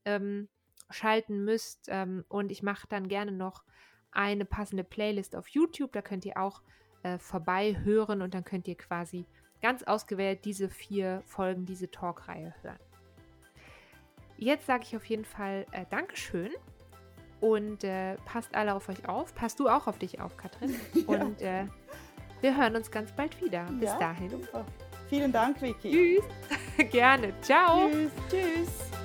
[0.04, 0.48] ähm,
[0.90, 1.86] schalten müsst.
[1.88, 3.64] Ähm, und ich mache dann gerne noch
[4.12, 5.92] eine passende Playlist auf YouTube.
[5.92, 6.62] Da könnt ihr auch
[7.02, 9.26] äh, vorbei hören und dann könnt ihr quasi
[9.62, 12.78] ganz ausgewählt diese vier Folgen, diese Talkreihe hören.
[14.38, 16.50] Jetzt sage ich auf jeden Fall äh, Dankeschön
[17.40, 19.34] und äh, passt alle auf euch auf.
[19.34, 20.74] Passt du auch auf dich auf, Katrin.
[20.94, 21.22] Ja.
[21.22, 21.66] Und äh,
[22.40, 23.64] wir hören uns ganz bald wieder.
[23.64, 24.30] Bis ja, dahin.
[24.30, 24.64] Super.
[25.08, 25.90] Vielen Dank, Vicky.
[25.90, 26.90] Tschüss.
[26.90, 27.32] Gerne.
[27.40, 27.88] Ciao.
[27.88, 28.10] Tschüss.
[28.30, 28.95] Tschüss.